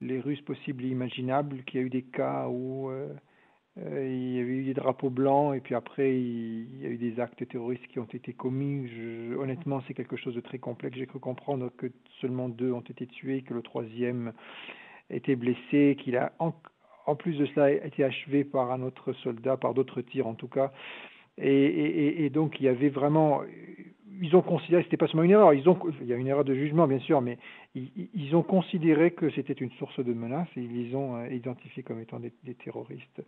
les 0.00 0.20
ruses 0.20 0.40
possibles 0.42 0.84
et 0.84 0.88
imaginables, 0.88 1.62
qu'il 1.64 1.80
y 1.80 1.82
a 1.84 1.86
eu 1.86 1.90
des 1.90 2.02
cas 2.02 2.48
où 2.48 2.90
il 3.78 4.36
y 4.36 4.40
avait 4.40 4.56
eu 4.56 4.64
des 4.64 4.74
drapeaux 4.74 5.10
blancs 5.10 5.54
et 5.54 5.60
puis 5.60 5.74
après 5.74 6.18
il 6.18 6.80
y 6.80 6.86
a 6.86 6.88
eu 6.88 6.96
des 6.96 7.20
actes 7.20 7.46
terroristes 7.46 7.86
qui 7.88 7.98
ont 7.98 8.08
été 8.12 8.32
commis. 8.32 8.88
honnêtement, 9.38 9.82
c'est 9.86 9.94
quelque 9.94 10.16
chose 10.16 10.34
de 10.34 10.40
très 10.40 10.58
complexe. 10.58 10.96
J'ai 10.96 11.06
cru 11.06 11.18
comprendre 11.18 11.70
que 11.76 11.86
seulement 12.20 12.48
deux 12.48 12.72
ont 12.72 12.80
été 12.80 13.06
tués, 13.06 13.42
que 13.42 13.52
le 13.52 13.62
troisième 13.62 14.32
était 15.10 15.36
blessé, 15.36 15.96
qu'il 16.00 16.16
a 16.16 16.32
en, 16.38 16.52
plus 17.16 17.36
de 17.36 17.46
cela 17.46 17.70
été 17.70 18.02
achevé 18.02 18.44
par 18.44 18.72
un 18.72 18.82
autre 18.82 19.12
soldat, 19.12 19.56
par 19.56 19.74
d'autres 19.74 20.00
tirs 20.00 20.26
en 20.26 20.34
tout 20.34 20.48
cas. 20.48 20.72
Et, 21.38 22.30
donc 22.30 22.58
il 22.60 22.64
y 22.64 22.68
avait 22.68 22.88
vraiment 22.88 23.42
ils 24.20 24.34
ont 24.36 24.42
considéré, 24.42 24.82
c'était 24.82 24.96
pas 24.96 25.06
seulement 25.06 25.22
une 25.22 25.30
erreur, 25.30 25.52
il 25.54 26.06
y 26.06 26.12
a 26.12 26.16
une 26.16 26.26
erreur 26.26 26.44
de 26.44 26.54
jugement 26.54 26.86
bien 26.86 26.98
sûr, 26.98 27.20
mais 27.20 27.38
ils, 27.74 28.34
ont 28.34 28.42
considéré 28.42 29.10
que 29.12 29.30
c'était 29.30 29.52
une 29.52 29.70
source 29.72 29.98
de 30.00 30.12
menace 30.12 30.48
et 30.56 30.62
ils 30.62 30.84
les 30.84 30.94
ont 30.94 31.16
euh, 31.16 31.28
identifiés 31.28 31.82
comme 31.82 32.00
étant 32.00 32.20
des, 32.20 32.54
terroristes. 32.54 33.22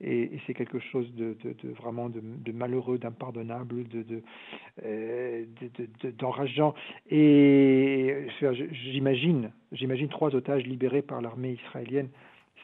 Et, 0.00 0.30
c'est 0.46 0.54
quelque 0.54 0.80
chose 0.80 1.12
de, 1.14 1.36
vraiment 1.78 2.08
de, 2.08 2.52
malheureux, 2.52 2.98
d'impardonnable, 2.98 3.84
euh, 4.84 5.44
d'enrageant. 6.18 6.74
et 7.10 8.26
j'imagine, 8.72 9.52
j'imagine 9.72 10.08
trois 10.08 10.34
otages 10.34 10.64
libérés 10.64 11.02
par 11.02 11.20
l'armée 11.20 11.58
israélienne 11.64 12.08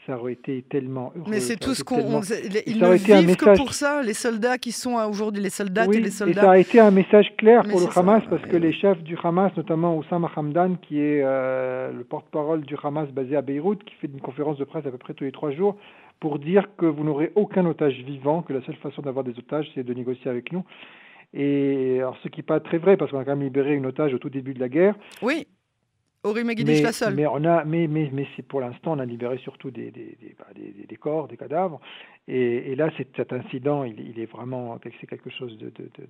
ça 0.09 0.16
aurait 0.16 0.33
été 0.33 0.62
tellement 0.62 1.12
heureux. 1.14 1.26
Mais 1.28 1.38
c'est 1.38 1.57
tout 1.57 1.75
ce 1.75 1.85
qu'on. 1.85 2.23
Ils 2.66 2.78
ne 2.78 2.95
vivent 2.95 3.37
que 3.37 3.57
pour 3.59 3.75
ça, 3.75 4.02
les 4.02 4.14
soldats 4.14 4.57
qui 4.57 4.73
sont 4.73 4.95
aujourd'hui, 4.95 5.42
les 5.42 5.50
soldats 5.50 5.85
et 5.85 6.00
les 6.00 6.11
soldats. 6.11 6.40
Et 6.40 6.45
ça 6.45 6.50
a 6.52 6.59
été 6.59 6.80
un 6.80 6.90
message 6.90 7.30
clair 7.37 7.62
pour 7.68 7.78
le 7.78 7.87
Hamas, 7.95 8.23
parce 8.30 8.42
que 8.42 8.57
les 8.57 8.73
chefs 8.73 9.02
du 9.02 9.18
Hamas, 9.23 9.52
notamment 9.54 9.99
Oussama 9.99 10.30
Hamdan, 10.35 10.76
qui 10.80 10.99
est 10.99 11.21
euh, 11.23 11.92
le 11.92 12.04
porte-parole 12.04 12.62
du 12.62 12.75
Hamas 12.83 13.11
basé 13.11 13.37
à 13.37 13.42
Beyrouth, 13.42 13.85
qui 13.85 13.95
fait 13.97 14.07
une 14.07 14.21
conférence 14.21 14.57
de 14.57 14.64
presse 14.64 14.87
à 14.87 14.90
peu 14.90 14.97
près 14.97 15.12
tous 15.12 15.25
les 15.25 15.33
trois 15.33 15.50
jours, 15.50 15.76
pour 16.21 16.38
dire 16.38 16.68
que 16.78 16.87
vous 16.87 17.04
n'aurez 17.04 17.33
aucun 17.35 17.66
otage 17.66 17.95
vivant, 18.07 18.40
que 18.40 18.54
la 18.54 18.62
seule 18.62 18.76
façon 18.76 19.02
d'avoir 19.02 19.25
des 19.25 19.38
otages, 19.38 19.71
c'est 19.75 19.85
de 19.85 19.92
négocier 19.92 20.30
avec 20.30 20.52
nous. 20.52 20.64
Et 21.35 21.99
alors, 21.99 22.16
ce 22.23 22.28
qui 22.28 22.40
n'est 22.40 22.47
pas 22.47 22.61
très 22.61 22.78
vrai, 22.78 22.97
parce 22.97 23.11
qu'on 23.11 23.18
a 23.18 23.25
quand 23.25 23.37
même 23.37 23.42
libéré 23.42 23.75
une 23.75 23.85
otage 23.85 24.14
au 24.14 24.18
tout 24.18 24.30
début 24.30 24.54
de 24.54 24.61
la 24.61 24.71
guerre. 24.71 24.95
Oui. 25.21 25.47
Mais, 26.78 26.82
la 26.82 26.92
seule. 26.92 27.14
Mais, 27.14 27.26
on 27.26 27.44
a, 27.44 27.64
mais, 27.64 27.87
mais, 27.87 28.10
mais 28.12 28.26
c'est 28.34 28.42
pour 28.42 28.60
l'instant, 28.60 28.92
on 28.92 28.98
a 28.98 29.04
libéré 29.04 29.38
surtout 29.38 29.70
des, 29.70 29.90
des, 29.92 30.16
des, 30.20 30.34
bah, 30.38 30.46
des 30.54 30.96
corps, 30.96 31.28
des 31.28 31.37
cadavres. 31.37 31.80
Et, 32.26 32.72
et 32.72 32.76
là, 32.76 32.90
cet 33.16 33.32
incident, 33.32 33.84
il, 33.84 34.00
il, 34.00 34.18
est 34.18 34.26
vraiment 34.26 34.78
c'est 35.00 35.06
quelque 35.06 35.30
chose 35.30 35.56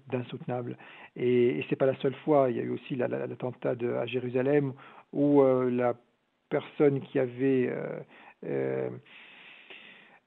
d'insoutenable. 0.09 0.77
De, 1.17 1.21
de, 1.21 1.29
et, 1.29 1.59
et 1.59 1.67
c'est 1.69 1.77
pas 1.77 1.87
la 1.87 1.97
seule 1.97 2.15
fois. 2.25 2.51
Il 2.51 2.57
y 2.57 2.61
a 2.61 2.63
eu 2.63 2.71
aussi 2.71 2.97
l'attentat 2.97 3.75
à 4.01 4.07
Jérusalem 4.07 4.73
où 5.13 5.43
euh, 5.43 5.71
la 5.71 5.95
personne 6.49 7.01
qui 7.01 7.19
avait 7.19 7.71
euh, 8.45 8.89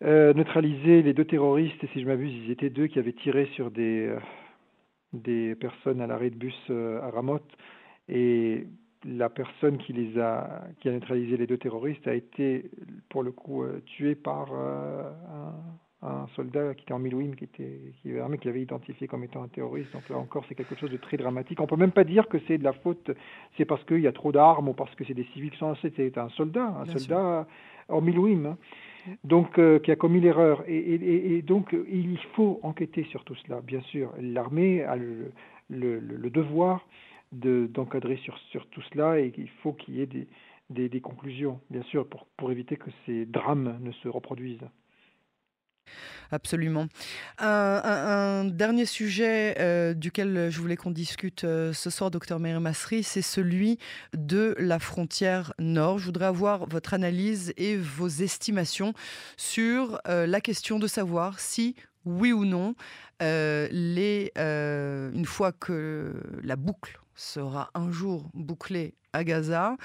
neutralisé 0.01 1.01
les 1.01 1.13
deux 1.13 1.25
terroristes, 1.25 1.83
et 1.83 1.87
si 1.87 2.01
je 2.01 2.05
m'abuse, 2.05 2.31
ils 2.45 2.51
étaient 2.51 2.69
deux 2.69 2.85
qui 2.85 2.99
avaient 2.99 3.13
tiré 3.13 3.47
sur 3.55 3.71
des, 3.71 4.15
des 5.13 5.55
personnes 5.55 6.01
à 6.01 6.07
l'arrêt 6.07 6.29
de 6.29 6.35
bus 6.35 6.69
à 6.69 7.09
Ramoth. 7.09 7.49
Et 8.07 8.67
la 9.05 9.29
personne 9.29 9.77
qui 9.77 9.93
les 9.93 10.19
a 10.19 10.63
qui 10.79 10.89
a 10.89 10.91
neutralisé 10.91 11.37
les 11.37 11.47
deux 11.47 11.57
terroristes 11.57 12.07
a 12.07 12.13
été 12.13 12.69
pour 13.09 13.23
le 13.23 13.31
coup 13.31 13.63
tuée 13.85 14.15
par 14.15 14.53
un, 14.53 15.53
un 16.03 16.27
soldat 16.35 16.73
qui 16.73 16.83
était 16.83 16.93
en 16.93 16.99
Milouim, 16.99 17.31
qui 17.35 17.43
était 17.43 17.79
qui 18.01 18.17
avait, 18.17 18.37
qui 18.37 18.49
avait 18.49 18.61
identifié 18.61 19.07
comme 19.07 19.23
étant 19.23 19.43
un 19.43 19.47
terroriste. 19.47 19.91
Donc 19.93 20.09
là 20.09 20.17
encore, 20.17 20.43
c'est 20.49 20.55
quelque 20.55 20.75
chose 20.75 20.89
de 20.89 20.97
très 20.97 21.17
dramatique. 21.17 21.59
On 21.59 21.67
peut 21.67 21.75
même 21.75 21.91
pas 21.91 22.03
dire 22.03 22.27
que 22.27 22.39
c'est 22.47 22.57
de 22.57 22.63
la 22.63 22.73
faute, 22.73 23.11
c'est 23.57 23.65
parce 23.65 23.83
qu'il 23.85 23.99
y 23.99 24.07
a 24.07 24.11
trop 24.11 24.31
d'armes 24.31 24.69
ou 24.69 24.73
parce 24.73 24.93
que 24.95 25.03
c'est 25.05 25.13
des 25.13 25.25
civils 25.33 25.51
qui 25.51 25.57
sont 25.57 25.75
C'est 25.81 26.17
un 26.17 26.29
soldat, 26.29 26.73
un 26.79 26.85
soldat 26.85 27.47
en 27.87 28.01
Milouim. 28.01 28.45
Hein. 28.45 28.57
Donc, 29.23 29.57
euh, 29.57 29.79
qui 29.79 29.91
a 29.91 29.95
commis 29.95 30.21
l'erreur. 30.21 30.63
Et, 30.67 31.35
et, 31.35 31.41
donc, 31.41 31.75
il 31.91 32.19
faut 32.35 32.59
enquêter 32.61 33.03
sur 33.05 33.23
tout 33.23 33.35
cela, 33.35 33.59
bien 33.61 33.81
sûr. 33.81 34.11
L'armée 34.19 34.83
a 34.83 34.95
le, 34.95 35.31
le, 35.69 35.99
le 35.99 36.29
devoir 36.29 36.85
d'encadrer 37.31 38.17
sur, 38.17 38.37
sur 38.51 38.67
tout 38.69 38.81
cela 38.91 39.19
et 39.19 39.33
il 39.37 39.49
faut 39.63 39.73
qu'il 39.73 39.95
y 39.95 40.01
ait 40.01 40.07
des, 40.07 40.27
des, 40.69 40.89
des, 40.89 41.01
conclusions, 41.01 41.61
bien 41.69 41.83
sûr, 41.83 42.07
pour, 42.07 42.27
pour 42.37 42.51
éviter 42.51 42.77
que 42.77 42.89
ces 43.05 43.25
drames 43.25 43.77
ne 43.81 43.91
se 43.91 44.07
reproduisent. 44.07 44.67
Absolument. 46.31 46.87
Un, 47.39 48.45
dernier 48.45 48.85
sujet 48.85 49.55
euh, 49.59 49.93
duquel 49.93 50.49
je 50.49 50.59
voulais 50.61 50.77
qu'on 50.77 50.91
discute 50.91 51.43
euh, 51.43 51.73
ce 51.73 51.89
soir, 51.89 52.09
docteur 52.09 52.39
Meir 52.39 52.61
Masri, 52.61 53.03
c'est 53.03 53.21
celui 53.21 53.77
de 54.13 54.55
la 54.57 54.79
frontière 54.79 55.53
nord. 55.59 55.99
Je 55.99 56.05
voudrais 56.05 56.25
avoir 56.25 56.67
votre 56.67 56.93
analyse 56.93 57.53
et 57.57 57.75
vos 57.75 58.07
estimations 58.07 58.93
sur 59.35 59.99
euh, 60.07 60.25
la 60.25 60.39
question 60.39 60.79
de 60.79 60.87
savoir 60.87 61.39
si, 61.39 61.75
oui 62.05 62.31
ou 62.31 62.45
non, 62.45 62.75
les, 63.19 64.31
une 64.35 65.25
fois 65.25 65.51
que 65.51 66.13
la 66.43 66.55
boucle 66.55 67.00
sera 67.15 67.69
un 67.73 67.91
jour 67.91 68.29
bouclée 68.33 68.95
à 69.13 69.23
Gaza. 69.23 69.75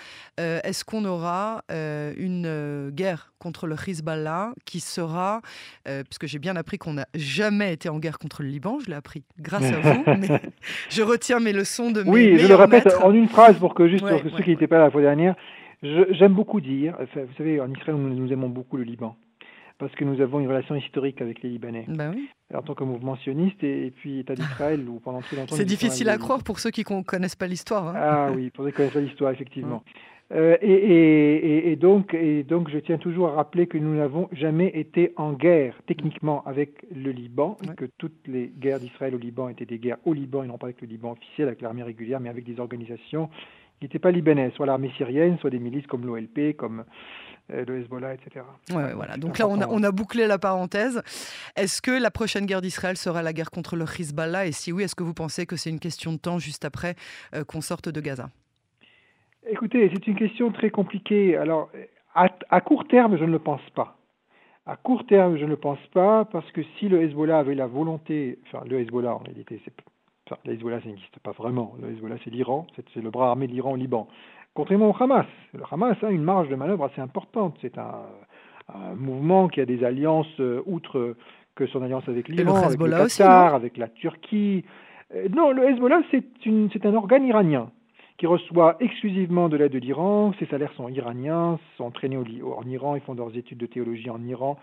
Euh, 0.41 0.61
est-ce 0.65 0.85
qu'on 0.85 1.05
aura 1.05 1.63
euh, 1.71 2.13
une 2.17 2.47
euh, 2.47 2.91
guerre 2.91 3.33
contre 3.39 3.67
le 3.67 3.75
Hezbollah 3.75 4.53
qui 4.65 4.81
sera, 4.81 5.41
puisque 5.85 6.27
j'ai 6.27 6.39
bien 6.39 6.57
appris 6.57 6.79
qu'on 6.79 6.95
n'a 6.95 7.07
jamais 7.15 7.73
été 7.73 7.89
en 7.89 7.99
guerre 7.99 8.19
contre 8.19 8.43
le 8.43 8.49
Liban, 8.49 8.79
je 8.81 8.91
l'ai 8.91 8.97
appris 8.97 9.25
grâce 9.39 9.65
à 9.65 9.79
vous, 9.79 10.05
mais 10.07 10.41
je 10.91 11.03
retiens 11.03 11.39
mes 11.39 11.53
leçons 11.53 11.91
de 11.91 12.03
mes 12.03 12.11
Oui, 12.11 12.39
je 12.39 12.47
le 12.47 12.55
répète 12.55 12.93
en 13.03 13.13
une 13.13 13.29
phrase 13.29 13.59
pour 13.59 13.75
que 13.75 13.89
juste 13.89 14.07
pour 14.07 14.19
ceux 14.19 14.43
qui 14.43 14.51
n'étaient 14.51 14.67
pas 14.67 14.79
là 14.79 14.85
la 14.85 14.91
fois 14.91 15.03
dernière, 15.03 15.37
j'aime 15.83 16.33
beaucoup 16.33 16.61
dire, 16.61 16.97
vous 17.15 17.35
savez, 17.37 17.61
en 17.61 17.71
Israël, 17.71 17.97
nous 17.97 18.33
aimons 18.33 18.49
beaucoup 18.49 18.77
le 18.77 18.85
Liban 18.85 19.17
parce 19.79 19.95
que 19.95 20.05
nous 20.05 20.21
avons 20.21 20.41
une 20.41 20.49
relation 20.49 20.75
historique 20.75 21.21
avec 21.21 21.43
les 21.43 21.51
Libanais. 21.51 21.85
Bah 21.89 22.11
oui. 22.15 22.29
En 22.55 22.63
tant 22.63 22.75
que 22.75 22.85
mouvement 22.85 23.17
sioniste 23.17 23.63
et, 23.63 23.93
puis 23.97 24.21
État 24.21 24.35
d'Israël, 24.35 24.89
où 24.89 25.01
pendant 25.01 25.21
très 25.21 25.37
longtemps. 25.37 25.57
C'est 25.57 25.65
difficile 25.65 26.09
à 26.09 26.17
croire 26.17 26.43
pour 26.43 26.61
ceux 26.61 26.71
qui 26.71 26.85
ne 26.89 27.03
connaissent 27.03 27.37
pas 27.37 27.47
l'histoire. 27.47 27.89
Hein. 27.89 27.95
Ah 27.97 28.29
oui, 28.35 28.51
pour 28.51 28.65
ceux 28.65 28.71
qui 28.71 28.75
ne 28.75 28.77
connaissent 28.77 28.95
pas 28.95 29.01
l'histoire, 29.01 29.33
effectivement. 29.33 29.83
Euh, 30.33 30.57
et, 30.61 30.73
et, 30.73 31.71
et, 31.71 31.77
donc, 31.77 32.13
et 32.15 32.43
donc, 32.43 32.69
je 32.71 32.79
tiens 32.79 32.99
toujours 32.99 33.29
à 33.29 33.33
rappeler 33.33 33.69
que 33.69 33.79
nous 33.79 33.95
n'avons 33.95 34.29
jamais 34.33 34.69
été 34.75 35.13
en 35.17 35.33
guerre 35.33 35.81
techniquement 35.87 36.43
avec 36.47 36.85
le 36.93 37.13
Liban, 37.13 37.57
que 37.77 37.85
toutes 37.99 38.27
les 38.27 38.49
guerres 38.49 38.81
d'Israël 38.81 39.15
au 39.15 39.19
Liban 39.19 39.49
étaient 39.49 39.67
des 39.67 39.79
guerres 39.79 39.99
au 40.05 40.13
Liban 40.13 40.43
et 40.43 40.49
non 40.49 40.59
pas 40.59 40.67
avec 40.67 40.81
le 40.81 40.89
Liban 40.89 41.13
officiel, 41.13 41.47
avec 41.47 41.63
l'armée 41.63 41.85
régulière, 41.85 42.19
mais 42.19 42.29
avec 42.29 42.45
des 42.45 42.59
organisations 42.59 43.29
qui 43.79 43.85
n'étaient 43.85 43.99
pas 43.99 44.11
libanaises, 44.11 44.53
soit 44.55 44.67
l'armée 44.67 44.91
syrienne, 44.97 45.39
soit 45.39 45.51
des 45.51 45.59
milices 45.59 45.87
comme 45.87 46.07
l'OLP, 46.07 46.57
comme 46.57 46.85
le 47.49 47.79
Hezbollah, 47.79 48.15
etc. 48.15 48.45
Ouais, 48.73 48.93
voilà. 48.95 49.17
Donc 49.17 49.39
là, 49.39 49.47
on 49.49 49.61
a, 49.61 49.69
on 49.69 49.83
a, 49.83 49.93
bouclé 49.93 50.27
la 50.27 50.39
parenthèse. 50.39 51.03
Est-ce 51.57 51.81
que 51.81 51.91
la 51.91 52.11
prochaine 52.11 52.47
guerre 52.47 52.61
d'Israël 52.61 52.97
sera 52.97 53.23
la 53.23 53.33
guerre 53.33 53.51
contre 53.51 53.77
le 53.77 53.85
Hezbollah? 53.85 54.47
Et 54.47 54.53
si 54.53 54.73
oui, 54.73 54.83
est-ce 54.83 54.95
que 54.95 55.05
vous 55.05 55.15
pensez 55.15 55.47
que 55.47 55.57
c'est 55.57 55.71
une 55.71 55.81
question 55.81 56.13
de 56.13 56.19
temps 56.19 56.39
juste 56.39 56.65
après 56.65 56.95
euh, 57.35 57.45
qu'on 57.45 57.61
sorte 57.61 57.89
de 57.89 58.01
Gaza? 58.01 58.31
Écoutez, 59.49 59.89
c'est 59.93 60.07
une 60.09 60.17
question 60.17 60.51
très 60.51 60.71
compliquée. 60.71 61.37
Alors, 61.37 61.71
à, 62.17 62.61
court 62.61 62.89
terme, 62.89 63.17
je 63.19 63.25
ne 63.25 63.31
le 63.31 63.39
pense 63.39 63.61
pas. 63.75 63.97
À 64.65 64.77
court 64.77 65.07
terme, 65.07 65.37
je 65.37 65.45
ne 65.45 65.51
le 65.51 65.57
pense 65.57 65.79
pas 65.93 66.25
parce 66.25 66.51
que 66.53 66.63
si 66.79 66.89
le 66.89 67.03
Hezbollah 67.03 67.39
avait 67.39 67.55
la 67.55 67.67
volonté, 67.67 68.39
enfin 68.47 68.65
le 68.67 68.81
Hezbollah 68.81 69.15
en 69.15 69.19
réalité, 69.19 69.61
c'est, 69.65 69.73
enfin, 70.27 70.41
le 70.45 70.55
Hezbollah 70.55 70.81
ça 70.81 70.89
n'existe 70.89 71.19
pas 71.21 71.33
vraiment. 71.33 71.77
Le 71.81 71.91
Hezbollah 71.91 72.17
c'est 72.25 72.31
l'Iran, 72.31 72.67
c'est, 72.75 72.97
le 72.97 73.11
bras 73.11 73.29
armé 73.29 73.47
de 73.47 73.53
l'Iran 73.53 73.73
au 73.73 73.77
Liban. 73.77 74.09
Contrairement 74.57 74.89
au 74.89 75.03
Hamas, 75.03 75.27
le 75.53 75.61
Hamas 75.71 76.03
a 76.03 76.11
une 76.11 76.23
marge 76.23 76.49
de 76.49 76.57
manœuvre 76.57 76.85
assez 76.87 77.01
importante. 77.03 77.59
C'est 77.61 77.77
un, 77.77 77.93
mouvement 78.97 79.47
qui 79.49 79.61
a 79.61 79.67
des 79.67 79.85
alliances 79.85 80.41
euh, 80.41 80.61
outre 80.67 81.15
que 81.55 81.67
son 81.67 81.83
alliance 81.83 82.09
avec 82.09 82.27
l'Iran, 82.29 82.57
avec 82.65 82.81
le 82.81 82.91
Qatar, 82.91 83.55
avec 83.55 83.77
la 83.77 83.87
Turquie. 83.87 84.65
Euh, 85.15 85.29
non, 85.29 85.53
le 85.53 85.69
Hezbollah, 85.71 86.01
c'est 86.11 86.87
un 86.87 86.95
organe 86.95 87.25
iranien 87.27 87.71
qui 88.19 88.27
reçoit 88.27 88.77
exclusivement 88.81 89.49
de 89.49 89.57
l'aide 89.57 89.73
de 89.73 89.79
l'Iran. 89.79 90.33
Ses 90.39 90.47
salaires 90.47 90.73
sont 90.77 90.89
iraniens, 90.89 91.59
sont 91.77 91.85
entraînés 91.85 92.17
en 92.17 92.69
Iran, 92.69 92.97
ils 92.97 93.03
font 93.03 93.15
leurs 93.15 93.37
études 93.37 93.59
de 93.59 93.67
théologie 93.67 94.11
en 94.11 94.23
Iran. 94.25 94.59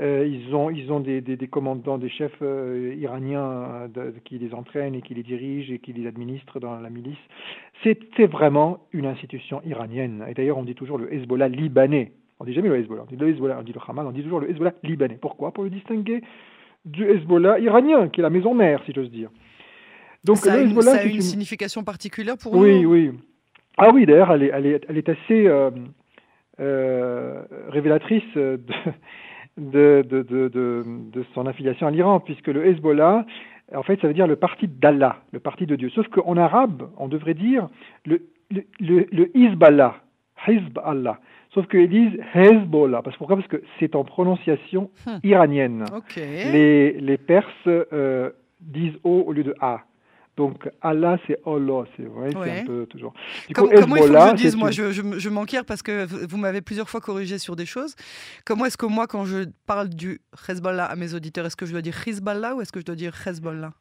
Euh, 0.00 0.26
ils 0.26 0.52
ont, 0.54 1.00
des, 1.00 1.48
commandants, 1.48 1.98
des 1.98 2.08
chefs 2.08 2.32
euh, 2.42 2.94
iraniens 2.98 3.88
euh, 3.96 4.10
qui 4.24 4.38
les 4.38 4.52
entraînent 4.52 4.96
et 4.96 5.02
qui 5.02 5.14
les 5.14 5.22
dirigent 5.22 5.72
et 5.72 5.78
qui 5.78 5.92
les 5.92 6.08
administrent 6.08 6.58
dans 6.58 6.80
la 6.80 6.90
milice. 6.90 7.18
C'est 7.84 8.26
vraiment 8.26 8.80
une 8.92 9.06
institution 9.06 9.60
iranienne. 9.64 10.24
Et 10.28 10.34
d'ailleurs, 10.34 10.58
on 10.58 10.64
dit 10.64 10.74
toujours 10.74 10.98
le 10.98 11.12
Hezbollah 11.12 11.48
libanais. 11.48 12.10
On 12.40 12.44
dit 12.44 12.54
jamais 12.54 12.68
le 12.68 12.78
Hezbollah, 12.78 13.02
on 13.02 13.06
dit 13.06 13.16
le 13.16 13.28
Hezbollah, 13.28 13.58
on 13.60 13.62
dit 13.62 13.72
le 13.72 13.80
Hamas, 13.86 14.04
on 14.06 14.10
dit 14.10 14.22
toujours 14.22 14.40
le 14.40 14.50
Hezbollah 14.50 14.72
libanais. 14.82 15.18
Pourquoi? 15.20 15.52
Pour 15.52 15.62
le 15.62 15.70
distinguer 15.70 16.22
du 16.84 17.08
Hezbollah 17.08 17.60
iranien, 17.60 18.08
qui 18.08 18.20
est 18.20 18.22
la 18.22 18.30
maison 18.30 18.52
mère, 18.52 18.82
si 18.86 18.92
j'ose 18.92 19.10
dire. 19.10 19.30
Donc 20.24 20.38
ça 20.38 20.56
le 20.56 20.64
Hezbollah, 20.64 20.92
a 20.92 21.04
une, 21.04 21.20
signification 21.20 21.84
particulière 21.84 22.36
pour 22.38 22.54
oui, 22.54 22.82
nous 22.82 22.90
Oui, 22.90 23.08
oui. 23.08 23.18
Ah 23.76 23.90
oui, 23.92 24.06
d'ailleurs, 24.06 24.32
elle 24.32 24.44
est, 24.44 24.50
elle, 24.52 24.66
est, 24.66 24.84
elle 24.88 24.98
est 24.98 25.08
assez 25.08 25.46
euh, 26.60 27.42
révélatrice 27.68 28.22
de, 28.34 28.58
de, 29.56 30.02
de, 30.08 30.48
de, 30.48 30.84
de, 31.12 31.24
son 31.34 31.46
affiliation 31.46 31.86
à 31.86 31.90
l'Iran, 31.90 32.20
puisque 32.20 32.48
le 32.48 32.66
Hezbollah, 32.66 33.26
en 33.74 33.82
fait, 33.82 34.00
ça 34.00 34.06
veut 34.06 34.14
dire 34.14 34.26
le 34.26 34.36
parti 34.36 34.68
d'Allah, 34.68 35.18
le 35.32 35.40
parti 35.40 35.66
de 35.66 35.76
Dieu. 35.76 35.90
Sauf 35.90 36.06
qu'en 36.08 36.36
arabe, 36.36 36.88
on 36.96 37.08
devrait 37.08 37.34
dire 37.34 37.68
le, 38.06 38.22
le, 38.50 38.64
le, 38.80 39.06
le 39.10 39.36
Hezbollah, 39.36 39.96
Hezb 40.46 40.78
Allah. 40.84 41.18
Sauf 41.52 41.66
qu'ils 41.68 41.88
disent 41.88 42.18
Hezbollah. 42.34 43.02
Parce, 43.02 43.16
pourquoi? 43.16 43.36
Parce 43.36 43.48
que 43.48 43.62
c'est 43.78 43.94
en 43.94 44.04
prononciation 44.04 44.90
hmm. 45.06 45.18
iranienne. 45.22 45.84
Les, 46.16 46.92
les 46.92 47.16
Perses 47.16 47.48
euh, 47.66 48.30
disent 48.60 48.98
O 49.04 49.24
au 49.26 49.32
lieu 49.32 49.44
de 49.44 49.54
A. 49.60 49.82
Donc 50.36 50.68
Allah, 50.80 51.16
c'est 51.26 51.38
Allah, 51.46 51.84
c'est 51.96 52.04
vrai, 52.04 52.30
c'est 52.32 52.60
un 52.60 52.64
peu 52.64 52.86
toujours. 52.86 53.14
comment 53.54 53.70
il 53.70 53.80
faut 53.80 54.08
que 54.08 54.28
je 54.30 54.34
dise 54.34 54.56
Moi, 54.56 54.70
je, 54.72 54.90
je, 54.90 55.02
je 55.18 55.28
m'enquière 55.28 55.64
parce 55.64 55.82
que 55.82 56.06
vous 56.26 56.36
m'avez 56.36 56.60
plusieurs 56.60 56.90
fois 56.90 57.00
corrigé 57.00 57.38
sur 57.38 57.54
des 57.54 57.66
choses. 57.66 57.94
Comment 58.44 58.66
est-ce 58.66 58.76
que 58.76 58.86
moi, 58.86 59.06
quand 59.06 59.24
je 59.24 59.48
parle 59.66 59.88
du 59.88 60.20
Hezbollah 60.48 60.86
à 60.86 60.96
mes 60.96 61.14
auditeurs, 61.14 61.46
est-ce 61.46 61.56
que 61.56 61.66
je 61.66 61.72
dois 61.72 61.82
dire 61.82 61.96
Hezbollah 62.06 62.56
ou 62.56 62.60
est-ce 62.60 62.72
que 62.72 62.80
je 62.80 62.84
dois 62.84 62.96
dire 62.96 63.14
Hezbollah? 63.26 63.72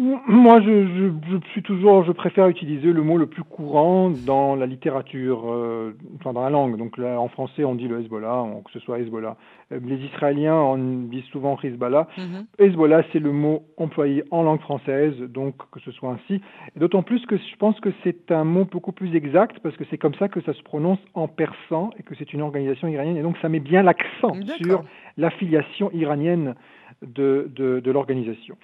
Moi, 0.00 0.62
je, 0.62 1.10
suis 1.52 1.62
toujours, 1.62 2.04
je 2.04 2.12
préfère 2.12 2.48
utiliser 2.48 2.90
le 2.90 3.02
mot 3.02 3.18
le 3.18 3.26
plus 3.26 3.42
courant 3.42 4.08
dans 4.08 4.54
la 4.54 4.64
littérature, 4.64 5.42
euh, 5.52 5.94
enfin 6.16 6.32
dans 6.32 6.42
la 6.42 6.48
langue. 6.48 6.78
Donc 6.78 6.96
là, 6.96 7.20
en 7.20 7.28
français, 7.28 7.64
on 7.64 7.74
dit 7.74 7.86
le 7.86 8.00
Hezbollah, 8.00 8.46
que 8.64 8.72
ce 8.72 8.78
soit 8.78 8.98
Hezbollah. 8.98 9.36
Euh, 9.72 9.80
les 9.84 9.96
Israéliens 9.96 10.54
on 10.54 10.78
disent 10.78 11.24
souvent 11.24 11.58
Hezbollah. 11.62 12.08
Mhm. 12.16 12.46
Hezbollah, 12.58 13.02
c'est 13.12 13.18
le 13.18 13.30
mot 13.30 13.64
employé 13.76 14.24
en 14.30 14.42
langue 14.42 14.60
française, 14.60 15.14
donc 15.28 15.54
que 15.70 15.80
ce 15.80 15.92
soit 15.92 16.12
ainsi. 16.12 16.40
D'autant 16.76 17.02
plus 17.02 17.24
que 17.26 17.36
je 17.36 17.56
pense 17.58 17.78
que 17.80 17.90
c'est 18.02 18.32
un 18.32 18.44
mot 18.44 18.64
beaucoup 18.64 18.92
plus 18.92 19.14
exact 19.14 19.58
parce 19.62 19.76
que 19.76 19.84
c'est 19.90 19.98
comme 19.98 20.14
ça 20.14 20.28
que 20.28 20.40
ça 20.40 20.54
se 20.54 20.62
prononce 20.62 21.00
en 21.12 21.28
persan 21.28 21.90
et 21.98 22.02
que 22.02 22.14
c'est 22.14 22.32
une 22.32 22.40
organisation 22.40 22.88
iranienne. 22.88 23.18
Et 23.18 23.22
donc 23.22 23.36
ça 23.42 23.50
met 23.50 23.60
bien 23.60 23.82
l'accent 23.82 24.32
sur 24.62 24.82
l'affiliation 25.18 25.90
iranienne 25.92 26.54
de, 27.02 27.50
de, 27.54 27.80
de 27.80 27.90
l'organisation. 27.90 28.56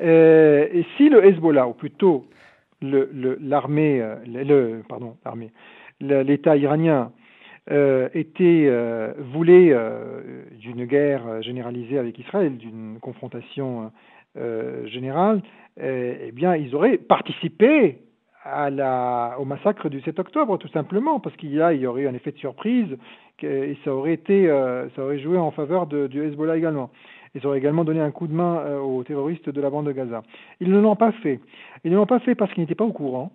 Euh, 0.00 0.66
et 0.72 0.84
si 0.96 1.08
le 1.08 1.24
Hezbollah, 1.24 1.68
ou 1.68 1.72
plutôt 1.72 2.26
l'armée, 2.82 4.04
le, 4.26 4.42
le, 4.42 4.54
euh, 4.54 4.82
pardon, 4.88 5.16
l'armée, 5.24 5.50
l'État 6.00 6.56
iranien 6.56 7.12
euh, 7.70 8.10
était 8.12 8.66
euh, 8.68 9.14
euh, 9.16 10.42
d'une 10.58 10.84
guerre 10.84 11.42
généralisée 11.42 11.98
avec 11.98 12.18
Israël, 12.18 12.58
d'une 12.58 12.98
confrontation 13.00 13.90
euh, 14.36 14.86
générale, 14.86 15.40
eh 15.80 16.30
bien, 16.32 16.54
ils 16.56 16.74
auraient 16.74 16.98
participé 16.98 17.98
au 18.46 19.44
massacre 19.46 19.88
du 19.88 20.02
7 20.02 20.18
octobre, 20.18 20.58
tout 20.58 20.68
simplement, 20.68 21.18
parce 21.18 21.34
qu'il 21.36 21.54
y, 21.54 21.62
a, 21.62 21.72
il 21.72 21.80
y 21.80 21.86
aurait 21.86 22.02
eu 22.02 22.08
un 22.08 22.14
effet 22.14 22.32
de 22.32 22.38
surprise 22.38 22.96
et 23.42 23.76
ça 23.84 23.92
aurait 23.92 24.12
été, 24.12 24.46
ça 24.94 25.02
aurait 25.02 25.18
joué 25.18 25.38
en 25.38 25.50
faveur 25.50 25.86
du 25.86 26.22
Hezbollah 26.22 26.58
également. 26.58 26.90
Ils 27.34 27.46
auraient 27.46 27.58
également 27.58 27.84
donné 27.84 28.00
un 28.00 28.10
coup 28.10 28.26
de 28.26 28.32
main 28.32 28.58
euh, 28.58 28.78
aux 28.78 29.02
terroristes 29.02 29.48
de 29.48 29.60
la 29.60 29.70
bande 29.70 29.86
de 29.86 29.92
Gaza. 29.92 30.22
Ils 30.60 30.70
ne 30.70 30.80
l'ont 30.80 30.96
pas 30.96 31.12
fait. 31.12 31.40
Ils 31.84 31.90
ne 31.90 31.96
l'ont 31.96 32.06
pas 32.06 32.20
fait 32.20 32.34
parce 32.34 32.52
qu'ils 32.52 32.62
n'étaient 32.62 32.74
pas 32.74 32.84
au 32.84 32.92
courant, 32.92 33.32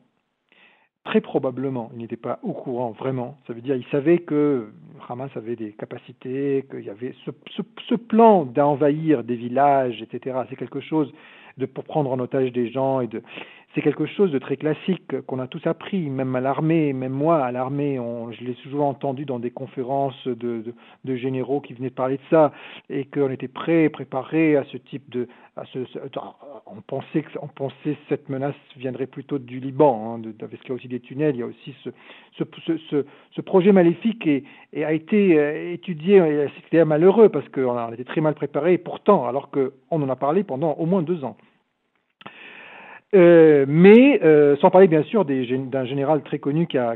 très 1.04 1.22
probablement, 1.22 1.90
il 1.94 2.00
n'était 2.00 2.18
pas 2.18 2.40
au 2.44 2.54
courant 2.54 2.92
vraiment. 2.92 3.38
Ça 3.48 3.54
veut 3.54 3.62
dire 3.62 3.76
qu'il 3.76 3.88
savait 3.88 4.20
que 4.20 4.72
Hamas 5.08 5.32
avait 5.36 5.56
des 5.56 5.72
capacités, 5.72 6.66
qu'il 6.70 6.86
y 6.86 6.90
avait 6.90 7.16
ce, 7.26 7.32
ce 7.88 7.96
plan 7.96 8.46
d'envahir 8.46 9.24
des 9.24 9.36
villages, 9.36 10.02
etc. 10.02 10.40
C'est 10.50 10.56
quelque 10.56 10.82
chose 10.82 11.12
de 11.58 11.66
pour 11.66 11.84
prendre 11.84 12.12
en 12.12 12.20
otage 12.20 12.52
des 12.52 12.70
gens 12.70 13.02
et 13.02 13.08
de 13.08 13.22
c'est 13.76 13.82
quelque 13.82 14.08
chose 14.08 14.32
de 14.32 14.40
très 14.40 14.58
classique 14.58 15.22
qu'on 15.28 15.38
a 15.38 15.48
tous 15.48 15.66
appris, 15.68 16.10
même 16.10 16.36
à 16.36 16.42
l'armée, 16.42 16.92
même 16.92 17.12
moi 17.12 17.44
à 17.44 17.52
l'armée, 17.52 18.00
je 18.32 18.44
l'ai 18.44 18.56
toujours 18.56 18.86
entendu 18.86 19.26
dans 19.26 19.38
des 19.38 19.52
conférences 19.52 20.28
de, 20.28 20.64
généraux 21.06 21.62
qui 21.62 21.74
venaient 21.74 21.90
de 21.90 21.96
parler 21.96 22.18
de 22.18 22.22
ça, 22.32 22.52
et 22.90 23.06
qu'on 23.06 23.30
était 23.30 23.48
prêt, 23.48 23.90
préparé 23.90 24.56
à 24.56 24.64
ce 24.66 24.78
type 24.78 25.08
de, 25.12 25.28
à 25.56 25.64
on 26.66 26.82
pensait 26.82 27.22
que, 27.22 27.30
on 27.42 27.48
pensait 27.48 27.96
cette 28.08 28.30
menace 28.30 28.56
viendrait 28.76 29.08
plutôt 29.08 29.38
du 29.38 29.60
Liban, 29.60 30.16
hein, 30.16 30.20
de, 30.20 30.32
parce 30.32 30.62
qu'il 30.62 30.70
y 30.70 30.72
a 30.72 30.76
aussi 30.76 30.88
des 30.88 31.00
tunnels, 31.00 31.36
il 31.36 31.40
y 31.40 31.44
a 31.44 31.48
aussi 31.48 31.76
ce, 31.84 33.42
projet 33.42 33.72
maléfique 33.72 34.26
et, 34.26 34.44
a 34.84 34.94
été 34.94 35.38
euh, 35.38 35.74
étudié, 35.74 36.48
c'était 36.64 36.84
malheureux 36.86 37.30
parce 37.30 37.48
qu'on 37.50 37.92
été 37.94 38.06
très 38.06 38.22
mal 38.22 38.34
préparé, 38.34 38.74
et 38.74 38.78
pourtant, 38.80 39.28
alors 39.28 39.52
qu'on 39.52 40.02
en 40.02 40.10
a 40.10 40.16
parlé 40.16 40.44
pendant 40.44 40.74
au 40.74 40.88
moins 40.88 41.04
deux 41.04 41.24
ans. 41.24 41.38
Euh, 43.16 43.66
mais 43.68 44.22
euh, 44.24 44.56
sans 44.58 44.70
parler 44.70 44.88
bien 44.88 45.02
sûr 45.02 45.26
d'un 45.26 45.86
général 45.86 46.22
très 46.22 46.38
connu 46.38 46.68
qui 46.68 46.78
a, 46.78 46.96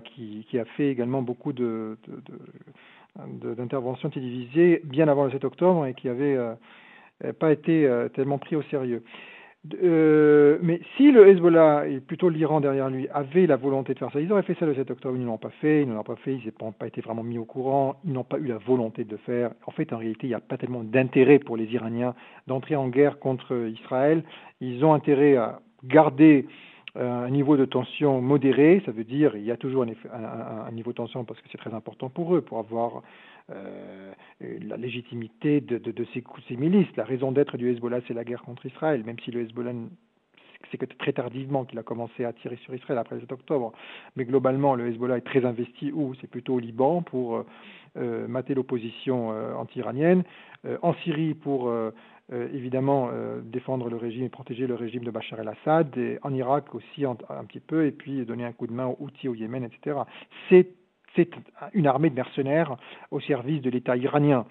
fait 0.77 0.89
également 0.89 1.23
beaucoup 1.23 1.53
d'interventions 1.53 4.11
télévisées 4.11 4.81
bien 4.83 5.07
avant 5.07 5.25
le 5.25 5.31
7 5.31 5.43
octobre 5.43 5.87
et 5.87 5.95
qui 5.95 6.09
avait 6.09 6.35
euh, 6.35 6.53
pas 7.39 7.51
été 7.51 7.89
tellement 8.13 8.37
pris 8.37 8.55
au 8.55 8.61
sérieux. 8.63 9.01
mais 9.81 10.81
si 10.97 11.11
le 11.11 11.29
Hezbollah 11.29 11.87
et 11.87 11.99
plutôt 11.99 12.29
l'Iran 12.29 12.61
derrière 12.61 12.91
lui 12.91 13.07
avaient 13.09 13.47
la 13.47 13.55
volonté 13.55 13.95
de 13.95 13.99
faire 13.99 14.11
ça, 14.11 14.19
ils 14.19 14.31
auraient 14.31 14.43
fait 14.43 14.55
ça 14.59 14.67
le 14.67 14.75
7 14.75 14.91
octobre. 14.91 15.15
Ils 15.15 15.21
ne 15.21 15.25
l'ont 15.25 15.39
pas 15.39 15.49
fait, 15.61 15.81
ils 15.81 15.89
ne 15.89 15.95
l'ont 15.95 16.03
pas 16.03 16.17
fait, 16.17 16.35
ils 16.35 16.53
n'ont 16.61 16.73
pas 16.73 16.85
été 16.85 17.01
vraiment 17.01 17.23
mis 17.23 17.39
au 17.39 17.45
courant, 17.45 17.95
ils 18.05 18.13
n'ont 18.13 18.23
pas 18.23 18.37
eu 18.37 18.45
la 18.45 18.59
volonté 18.59 19.03
de 19.03 19.09
le 19.11 19.17
faire. 19.17 19.49
En 19.65 19.71
fait, 19.71 19.91
en 19.93 19.97
réalité, 19.97 20.27
il 20.27 20.29
n'y 20.29 20.35
a 20.35 20.41
pas 20.41 20.57
tellement 20.57 20.83
d'intérêt 20.83 21.39
pour 21.39 21.57
les 21.57 21.73
Iraniens 21.73 22.13
d'entrer 22.45 22.75
en 22.75 22.89
guerre 22.89 23.17
contre 23.17 23.67
Israël. 23.67 24.23
Ils 24.61 24.85
ont 24.85 24.93
intérêt 24.93 25.37
à 25.37 25.59
garder 25.83 26.45
euh, 26.95 27.25
un 27.25 27.29
niveau 27.31 27.57
de 27.57 27.65
tension 27.65 28.21
modéré, 28.21 28.83
ça 28.85 28.91
veut 28.91 29.03
dire 29.03 29.35
il 29.35 29.43
y 29.43 29.51
a 29.51 29.57
toujours 29.57 29.83
un, 29.83 30.71
niveau 30.71 30.91
de 30.91 30.97
tension 30.97 31.23
parce 31.23 31.41
que 31.41 31.47
c'est 31.51 31.57
très 31.57 31.73
important 31.73 32.09
pour 32.09 32.35
eux, 32.35 32.41
pour 32.41 32.59
avoir 32.59 33.01
euh, 33.49 34.11
la 34.39 34.77
légitimité 34.77 35.59
de, 35.59 36.05
ces, 36.13 36.23
ces, 36.47 36.55
milices. 36.55 36.95
La 36.95 37.03
raison 37.03 37.31
d'être 37.31 37.57
du 37.57 37.71
Hezbollah, 37.71 38.01
c'est 38.07 38.13
la 38.13 38.23
guerre 38.23 38.43
contre 38.43 38.67
Israël, 38.67 39.03
même 39.03 39.19
si 39.25 39.31
le 39.31 39.41
Hezbollah 39.41 39.73
c'est 40.71 40.77
que 40.77 40.85
très 40.85 41.13
tardivement 41.13 41.65
qu'il 41.65 41.77
a 41.79 41.83
commencé 41.83 42.25
à 42.25 42.31
tirer 42.31 42.57
sur 42.57 42.73
Israël 42.73 42.97
après 42.99 43.15
le 43.15 43.21
7 43.21 43.31
octobre. 43.31 43.73
Mais 44.15 44.23
globalement, 44.23 44.75
le 44.75 44.87
Hezbollah 44.87 45.17
est 45.17 45.21
très 45.21 45.45
investi 45.45 45.91
où? 45.91 46.13
C'est 46.21 46.29
plutôt 46.29 46.55
au 46.55 46.59
Liban 46.59 47.01
pour 47.01 47.43
euh, 47.97 48.27
mater 48.27 48.53
l'opposition 48.53 49.29
anti-iranienne, 49.57 50.23
en 50.81 50.93
Syrie 51.03 51.33
pour 51.33 51.69
euh, 52.31 52.47
évidemment 52.53 53.09
euh, 53.11 53.41
défendre 53.43 53.89
le 53.89 53.97
régime 53.97 54.23
et 54.23 54.29
protéger 54.29 54.65
le 54.65 54.75
régime 54.75 55.03
de 55.03 55.11
Bachar 55.11 55.39
el-Assad, 55.39 55.93
en 56.21 56.33
Irak 56.33 56.73
aussi 56.73 57.05
un, 57.05 57.15
petit 57.15 57.59
peu, 57.59 57.85
et 57.85 57.91
puis 57.91 58.25
donner 58.25 58.45
un 58.45 58.53
coup 58.53 58.67
de 58.67 58.73
main 58.73 58.87
aux 58.87 58.97
Houthis 58.99 59.27
au 59.27 59.35
Yémen, 59.35 59.63
etc. 59.63 59.97
C'est 60.49 61.29
une 61.73 61.85
armée 61.85 62.09
de 62.09 62.15
mercenaires 62.15 62.77
au 63.11 63.19
service 63.19 63.61
de 63.61 63.69
l'État 63.69 63.95
iranien. 63.97 64.45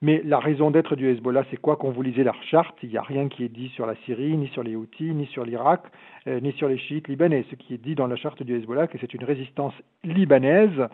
Mais 0.00 0.22
la 0.24 0.38
raison 0.38 0.70
d'être 0.70 0.94
du 0.94 1.08
Hezbollah, 1.08 1.42
c'est 1.50 1.56
quoi 1.56 1.76
Quand 1.76 1.90
vous 1.90 2.02
lisez 2.02 2.22
la 2.22 2.32
charte, 2.48 2.76
il 2.84 2.90
n'y 2.90 2.96
a 2.96 3.02
rien 3.02 3.28
qui 3.28 3.42
est 3.42 3.48
dit 3.48 3.68
sur 3.70 3.84
la 3.84 3.96
Syrie, 4.04 4.36
ni 4.36 4.46
sur 4.48 4.62
les 4.62 4.76
Houthis, 4.76 5.12
ni 5.12 5.26
sur 5.26 5.44
l'Irak, 5.44 5.82
euh, 6.28 6.38
ni 6.38 6.52
sur 6.52 6.68
les 6.68 6.78
chiites 6.78 7.08
libanais. 7.08 7.44
Ce 7.50 7.56
qui 7.56 7.74
est 7.74 7.78
dit 7.78 7.96
dans 7.96 8.06
la 8.06 8.14
charte 8.14 8.40
du 8.44 8.54
Hezbollah, 8.54 8.86
que 8.86 8.96
c'est 9.00 9.12
une 9.12 9.24
résistance 9.24 9.74
libanaise 10.04 10.86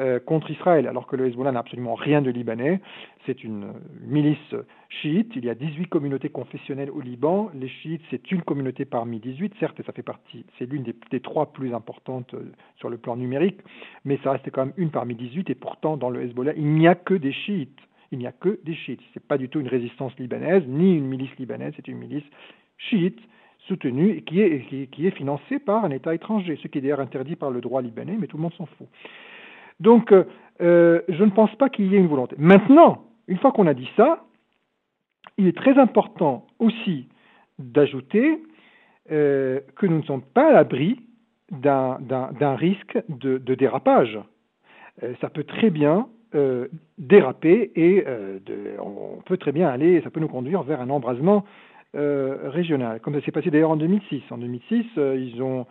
euh, 0.00 0.18
contre 0.20 0.50
Israël, 0.50 0.88
alors 0.88 1.06
que 1.06 1.16
le 1.16 1.26
Hezbollah 1.26 1.52
n'a 1.52 1.58
absolument 1.58 1.94
rien 1.96 2.22
de 2.22 2.30
libanais. 2.30 2.80
C'est 3.26 3.44
une 3.44 3.74
milice 4.00 4.54
chiite. 4.88 5.32
Il 5.36 5.44
y 5.44 5.50
a 5.50 5.54
18 5.54 5.88
communautés 5.88 6.30
confessionnelles 6.30 6.90
au 6.90 7.02
Liban. 7.02 7.50
Les 7.54 7.68
chiites, 7.68 8.02
c'est 8.10 8.32
une 8.32 8.40
communauté 8.40 8.86
parmi 8.86 9.20
18. 9.20 9.52
Certes, 9.60 9.82
ça 9.84 9.92
fait 9.92 10.02
partie, 10.02 10.46
c'est 10.58 10.64
l'une 10.64 10.84
des, 11.10 11.20
trois 11.20 11.52
plus 11.52 11.74
importantes 11.74 12.32
euh, 12.32 12.52
sur 12.76 12.88
le 12.88 12.96
plan 12.96 13.16
numérique, 13.16 13.60
mais 14.06 14.18
ça 14.24 14.32
reste 14.32 14.50
quand 14.50 14.64
même 14.64 14.74
une 14.78 14.90
parmi 14.90 15.14
18. 15.14 15.50
Et 15.50 15.54
pourtant, 15.54 15.98
dans 15.98 16.08
le 16.08 16.22
Hezbollah, 16.22 16.54
il 16.56 16.72
n'y 16.72 16.88
a 16.88 16.94
que 16.94 17.12
des 17.12 17.32
chiites 17.32 17.80
il 18.12 18.18
n'y 18.18 18.26
a 18.26 18.32
que 18.32 18.60
des 18.64 18.74
chiites. 18.74 19.00
Ce 19.12 19.18
n'est 19.18 19.24
pas 19.26 19.38
du 19.38 19.48
tout 19.48 19.60
une 19.60 19.68
résistance 19.68 20.16
libanaise, 20.18 20.62
ni 20.66 20.96
une 20.96 21.06
milice 21.06 21.34
libanaise, 21.38 21.72
c'est 21.76 21.88
une 21.88 21.98
milice 21.98 22.24
chiite 22.78 23.18
soutenue 23.66 24.10
et 24.10 24.22
qui 24.22 24.40
est, 24.40 24.88
qui, 24.90 25.06
est 25.06 25.10
financée 25.10 25.58
par 25.58 25.84
un 25.84 25.90
État 25.90 26.14
étranger, 26.14 26.58
ce 26.62 26.68
qui 26.68 26.78
est 26.78 26.80
d'ailleurs 26.80 27.00
interdit 27.00 27.36
par 27.36 27.50
le 27.50 27.60
droit 27.60 27.82
libanais, 27.82 28.16
mais 28.18 28.26
tout 28.26 28.36
le 28.36 28.42
monde 28.42 28.54
s'en 28.54 28.66
fout. 28.66 28.86
Donc, 29.80 30.12
euh, 30.12 30.24
euh, 30.60 31.02
je 31.08 31.24
ne 31.24 31.30
pense 31.30 31.54
pas 31.56 31.68
qu'il 31.68 31.86
y 31.86 31.96
ait 31.96 31.98
une 31.98 32.06
volonté. 32.06 32.36
Maintenant, 32.38 33.04
une 33.26 33.38
fois 33.38 33.52
qu'on 33.52 33.66
a 33.66 33.74
dit 33.74 33.88
ça, 33.96 34.24
il 35.36 35.46
est 35.46 35.56
très 35.56 35.78
important 35.78 36.46
aussi 36.58 37.08
d'ajouter 37.58 38.42
euh, 39.10 39.60
que 39.76 39.86
nous 39.86 39.98
ne 39.98 40.02
sommes 40.02 40.22
pas 40.22 40.48
à 40.48 40.52
l'abri 40.52 41.00
d'un 41.50 42.56
risque 42.56 42.98
de, 43.08 43.38
de 43.38 43.54
dérapage. 43.54 44.18
ça 45.20 45.30
peut 45.30 45.44
très 45.44 45.70
bien 45.70 46.08
euh, 46.34 46.66
déraper 46.98 47.70
et 47.76 48.02
euh, 48.06 48.38
on 48.80 49.20
peut 49.24 49.36
très 49.36 49.52
bien 49.52 49.68
aller, 49.68 50.00
ça 50.02 50.10
peut 50.10 50.18
nous 50.18 50.28
conduire 50.28 50.62
vers 50.64 50.80
un 50.80 50.90
embrasement 50.90 51.44
euh, 51.94 52.50
régional, 52.50 53.00
comme 53.00 53.14
ça 53.14 53.24
s'est 53.24 53.30
passé 53.30 53.50
d'ailleurs 53.50 53.70
en 53.70 53.76
2006. 53.76 54.22
En 54.30 54.38
2006, 54.38 54.86
ils 54.96 55.40
ont 55.40 55.66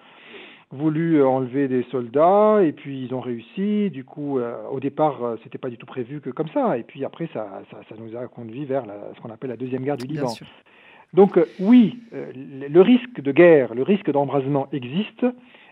voulu 0.71 1.21
enlever 1.23 1.67
des 1.67 1.83
soldats 1.91 2.59
et 2.63 2.71
puis 2.71 3.03
ils 3.03 3.13
ont 3.13 3.19
réussi. 3.19 3.89
Du 3.89 4.05
coup, 4.05 4.39
au 4.71 4.79
départ, 4.79 5.35
c'était 5.43 5.57
pas 5.57 5.69
du 5.69 5.77
tout 5.77 5.85
prévu 5.85 6.21
que 6.21 6.29
comme 6.29 6.49
ça. 6.49 6.77
Et 6.77 6.83
puis 6.83 7.03
après, 7.05 7.29
ça, 7.33 7.61
ça, 7.71 7.95
nous 7.99 8.15
a 8.15 8.27
conduit 8.27 8.65
vers 8.65 8.83
ce 9.15 9.21
qu'on 9.21 9.29
appelle 9.29 9.49
la 9.51 9.57
deuxième 9.57 9.83
guerre 9.83 9.97
du 9.97 10.07
Liban. 10.07 10.31
Donc 11.13 11.39
oui, 11.59 11.99
le 12.11 12.81
risque 12.81 13.21
de 13.21 13.31
guerre, 13.31 13.75
le 13.75 13.83
risque 13.83 14.09
d'embrasement 14.11 14.67
existe, 14.71 15.25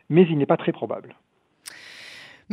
mais 0.10 0.28
il 0.30 0.38
n'est 0.38 0.46
pas 0.46 0.58
très 0.58 0.72
probable. 0.72 1.16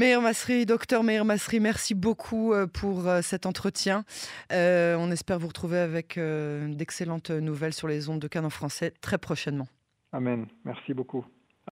Meir 0.00 0.22
Masri, 0.22 0.64
docteur 0.64 1.02
Meir 1.02 1.26
Masri, 1.26 1.60
merci 1.60 1.94
beaucoup 1.94 2.54
euh, 2.54 2.66
pour 2.66 3.06
euh, 3.06 3.20
cet 3.20 3.44
entretien. 3.44 4.06
Euh, 4.50 4.96
on 4.98 5.10
espère 5.10 5.38
vous 5.38 5.48
retrouver 5.48 5.76
avec 5.76 6.18
d'excellentes 6.18 7.28
nouvelles 7.28 7.74
sur 7.74 7.86
les 7.86 8.08
ondes 8.08 8.18
de 8.18 8.26
Cannes 8.26 8.46
en 8.46 8.50
français 8.50 8.94
très 9.02 9.18
prochainement. 9.18 9.68
Amen. 10.12 10.46
Merci 10.64 10.94
beaucoup. 10.94 11.26